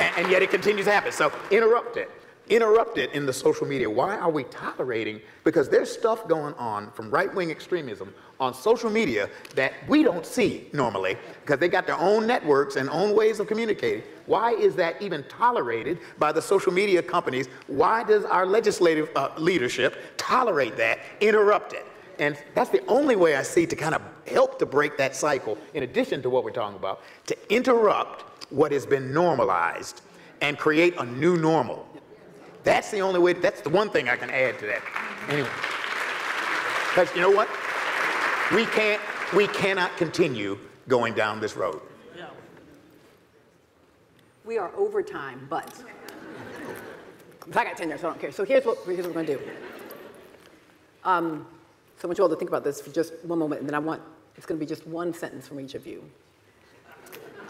[0.00, 1.12] And, and yet it continues to happen.
[1.12, 2.10] So interrupt it.
[2.50, 3.90] Interrupt it in the social media.
[3.90, 5.20] Why are we tolerating?
[5.44, 10.24] Because there's stuff going on from right wing extremism on social media that we don't
[10.24, 14.02] see normally because they got their own networks and own ways of communicating.
[14.26, 17.48] Why is that even tolerated by the social media companies?
[17.66, 21.86] Why does our legislative uh, leadership tolerate that, interrupt it?
[22.18, 25.56] And that's the only way I see to kind of help to break that cycle,
[25.74, 30.02] in addition to what we're talking about, to interrupt what has been normalized
[30.40, 31.87] and create a new normal.
[32.64, 34.82] That's the only way, that's the one thing I can add to that.
[35.28, 35.48] Anyway.
[36.90, 37.48] Because you know what?
[38.54, 39.00] We can't,
[39.34, 41.80] we cannot continue going down this road.
[44.44, 45.70] We are over time, but
[47.54, 48.32] I got tenure, so I don't care.
[48.32, 49.50] So here's what, here's what we're going to do.
[51.04, 51.46] Um,
[51.98, 53.74] so I want you all to think about this for just one moment, and then
[53.74, 54.00] I want,
[54.36, 56.02] it's going to be just one sentence from each of you.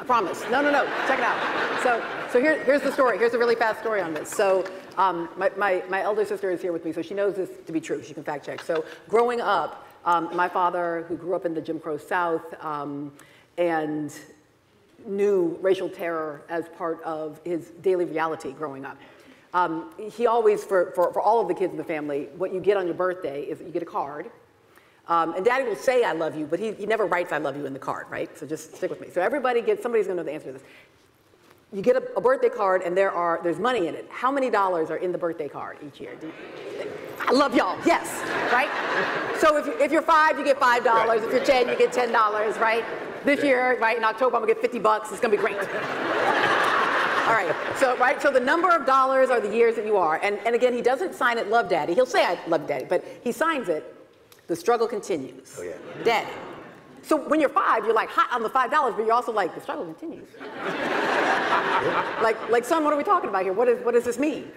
[0.00, 0.42] I promise.
[0.50, 0.84] No, no, no.
[1.06, 1.82] Check it out.
[1.84, 3.16] So, so here, here's the story.
[3.16, 4.28] Here's a really fast story on this.
[4.28, 4.64] So,
[4.98, 7.72] um, my, my, my elder sister is here with me, so she knows this to
[7.72, 8.02] be true.
[8.02, 8.62] She can fact check.
[8.62, 13.12] So, growing up, um, my father, who grew up in the Jim Crow South, um,
[13.56, 14.14] and
[15.06, 18.98] knew racial terror as part of his daily reality growing up.
[19.54, 22.60] Um, he always, for, for, for all of the kids in the family, what you
[22.60, 24.30] get on your birthday is you get a card.
[25.06, 27.56] Um, and daddy will say, I love you, but he, he never writes, I love
[27.56, 28.36] you in the card, right?
[28.36, 29.08] So just stick with me.
[29.10, 30.62] So everybody gets, somebody's gonna know the answer to this.
[31.72, 34.06] You get a, a birthday card and there are, there's money in it.
[34.10, 36.16] How many dollars are in the birthday card each year?
[36.22, 36.32] You-
[37.20, 38.70] I love y'all, yes, right?
[39.38, 41.22] So if, you, if you're five, you get five dollars.
[41.24, 42.84] If you're 10, you get $10, right?
[43.24, 45.10] This year, right, in October, I'm gonna get 50 bucks.
[45.10, 45.56] It's gonna be great.
[45.58, 50.18] All right, so right, so the number of dollars are the years that you are.
[50.22, 51.92] And, and again, he doesn't sign it love daddy.
[51.92, 53.94] He'll say I love daddy, but he signs it,
[54.46, 55.54] the struggle continues.
[55.58, 55.74] Oh, yeah.
[56.04, 56.30] Daddy.
[57.02, 59.54] So when you're five, you're like hot on the five dollars, but you're also like,
[59.54, 60.28] the struggle continues.
[62.22, 63.52] Like, like, son, what are we talking about here?
[63.52, 64.50] What, is, what does this mean?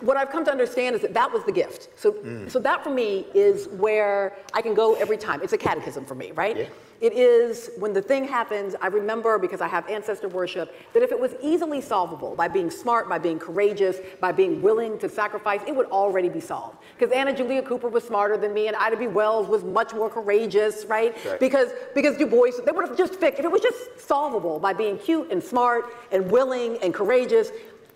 [0.00, 1.88] What I've come to understand is that that was the gift.
[1.96, 2.50] So, mm.
[2.50, 5.42] so that for me is where I can go every time.
[5.42, 6.56] It's a catechism for me, right?
[6.56, 6.66] Yeah.
[7.00, 11.12] It is when the thing happens, I remember because I have ancestor worship, that if
[11.12, 15.62] it was easily solvable by being smart, by being courageous, by being willing to sacrifice,
[15.66, 16.76] it would already be solved.
[16.98, 19.06] Because Anna Julia Cooper was smarter than me, and Ida B.
[19.06, 21.16] Wells was much more courageous, right?
[21.24, 21.40] Right.
[21.40, 23.38] Because because Du Bois, they would have just fixed.
[23.38, 27.50] If it was just solvable by being cute and smart and willing and courageous,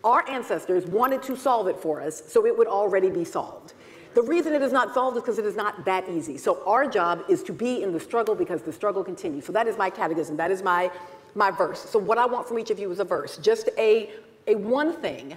[0.04, 3.72] our ancestors wanted to solve it for us, so it would already be solved.
[4.14, 6.36] The reason it is not solved is because it is not that easy.
[6.36, 9.44] So our job is to be in the struggle because the struggle continues.
[9.44, 10.36] So that is my catechism.
[10.36, 10.90] That is my,
[11.34, 11.80] my verse.
[11.80, 14.10] So what I want from each of you is a verse, just a,
[14.46, 15.36] a one thing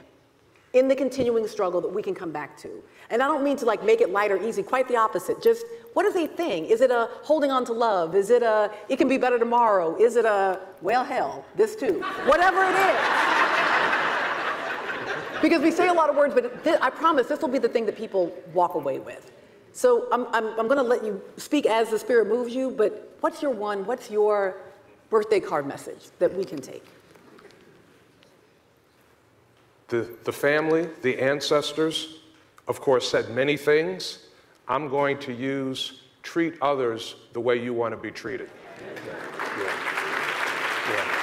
[0.74, 2.70] in the continuing struggle that we can come back to.
[3.10, 5.42] And I don't mean to like make it light or easy, quite the opposite.
[5.42, 6.66] Just what is a thing?
[6.66, 8.16] Is it a holding on to love?
[8.16, 9.96] Is it a it can be better tomorrow?
[9.96, 12.02] Is it a well hell, this too?
[12.26, 14.07] Whatever it is.
[15.42, 17.70] Because we say a lot of words, but th- I promise this will be the
[17.70, 19.32] thing that people walk away with.
[19.74, 23.16] So I'm, I'm, I'm going to let you speak as the Spirit moves you, but
[23.22, 24.58] what's your one, what's your
[25.10, 26.84] birthday card message that we can take?
[29.90, 32.20] The, the family, the ancestors,
[32.68, 34.28] of course, said many things.
[34.68, 38.50] I'm going to use treat others the way you want to be treated.
[39.06, 39.14] Yeah.
[39.60, 39.98] Yeah.
[40.90, 41.17] Yeah,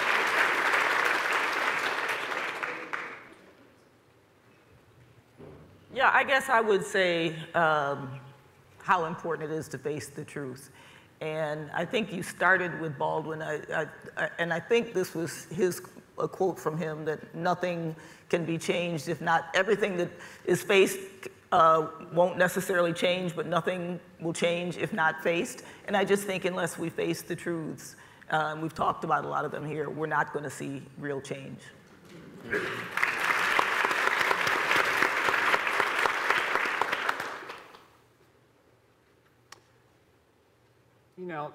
[6.12, 8.20] I guess I would say um,
[8.82, 10.70] how important it is to face the truth.
[11.20, 13.86] And I think you started with Baldwin, I, I,
[14.16, 15.80] I, and I think this was his
[16.18, 17.95] a quote from him that nothing
[18.28, 20.11] can be changed if not everything that
[20.45, 20.99] is faced
[21.53, 25.62] uh, won't necessarily change, but nothing will change if not faced.
[25.86, 27.95] And I just think unless we face the truths,
[28.30, 31.20] and we've talked about a lot of them here, we're not going to see real
[31.20, 31.61] change.
[41.17, 41.53] You know,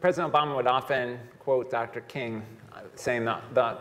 [0.00, 2.00] President Obama would often quote Dr.
[2.02, 2.42] King,
[2.72, 3.76] uh, saying that the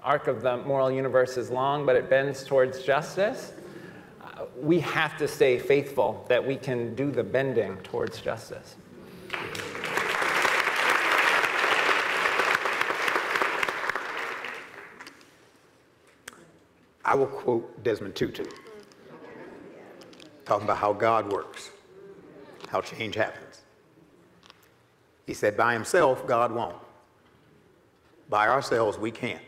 [0.00, 3.52] arc of the moral universe is long, but it bends towards justice.
[4.22, 8.76] Uh, we have to stay faithful that we can do the bending towards justice.
[17.04, 18.44] I will quote Desmond Tutu,
[20.44, 21.72] talking about how God works,
[22.68, 23.63] how change happens.
[25.26, 26.76] He said, by himself, God won't.
[28.28, 29.40] By ourselves, we can't.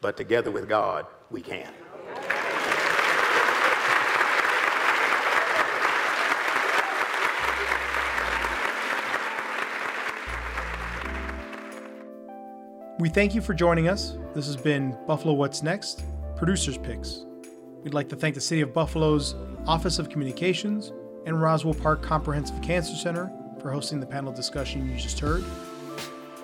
[0.00, 1.72] But together with God, we can.
[12.98, 14.18] We thank you for joining us.
[14.34, 16.04] This has been Buffalo What's Next,
[16.36, 17.24] Producers Picks.
[17.82, 19.34] We'd like to thank the City of Buffalo's
[19.66, 20.92] Office of Communications
[21.24, 25.44] and Roswell Park Comprehensive Cancer Center for hosting the panel discussion you just heard.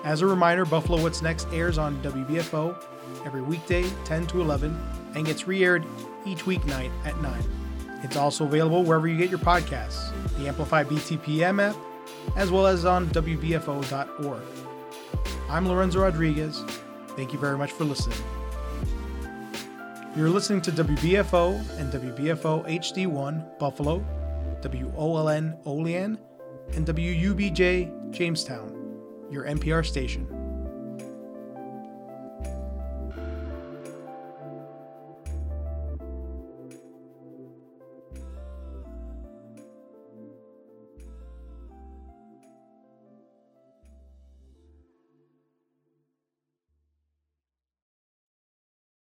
[0.04, 2.76] As a reminder, Buffalo What's Next airs on WBFO
[3.24, 4.78] every weekday, 10 to 11,
[5.14, 5.84] and gets re aired
[6.24, 7.42] each weeknight at 9.
[8.02, 11.76] It's also available wherever you get your podcasts, the Amplify BTPM app,
[12.36, 14.42] as well as on WBFO.org.
[15.48, 16.62] I'm Lorenzo Rodriguez.
[17.16, 18.18] Thank you very much for listening.
[20.16, 24.04] You're listening to WBFO and WBFO HD1 Buffalo,
[24.62, 26.18] WOLN Olean,
[26.74, 29.00] and WUBJ Jamestown,
[29.30, 30.35] your NPR station.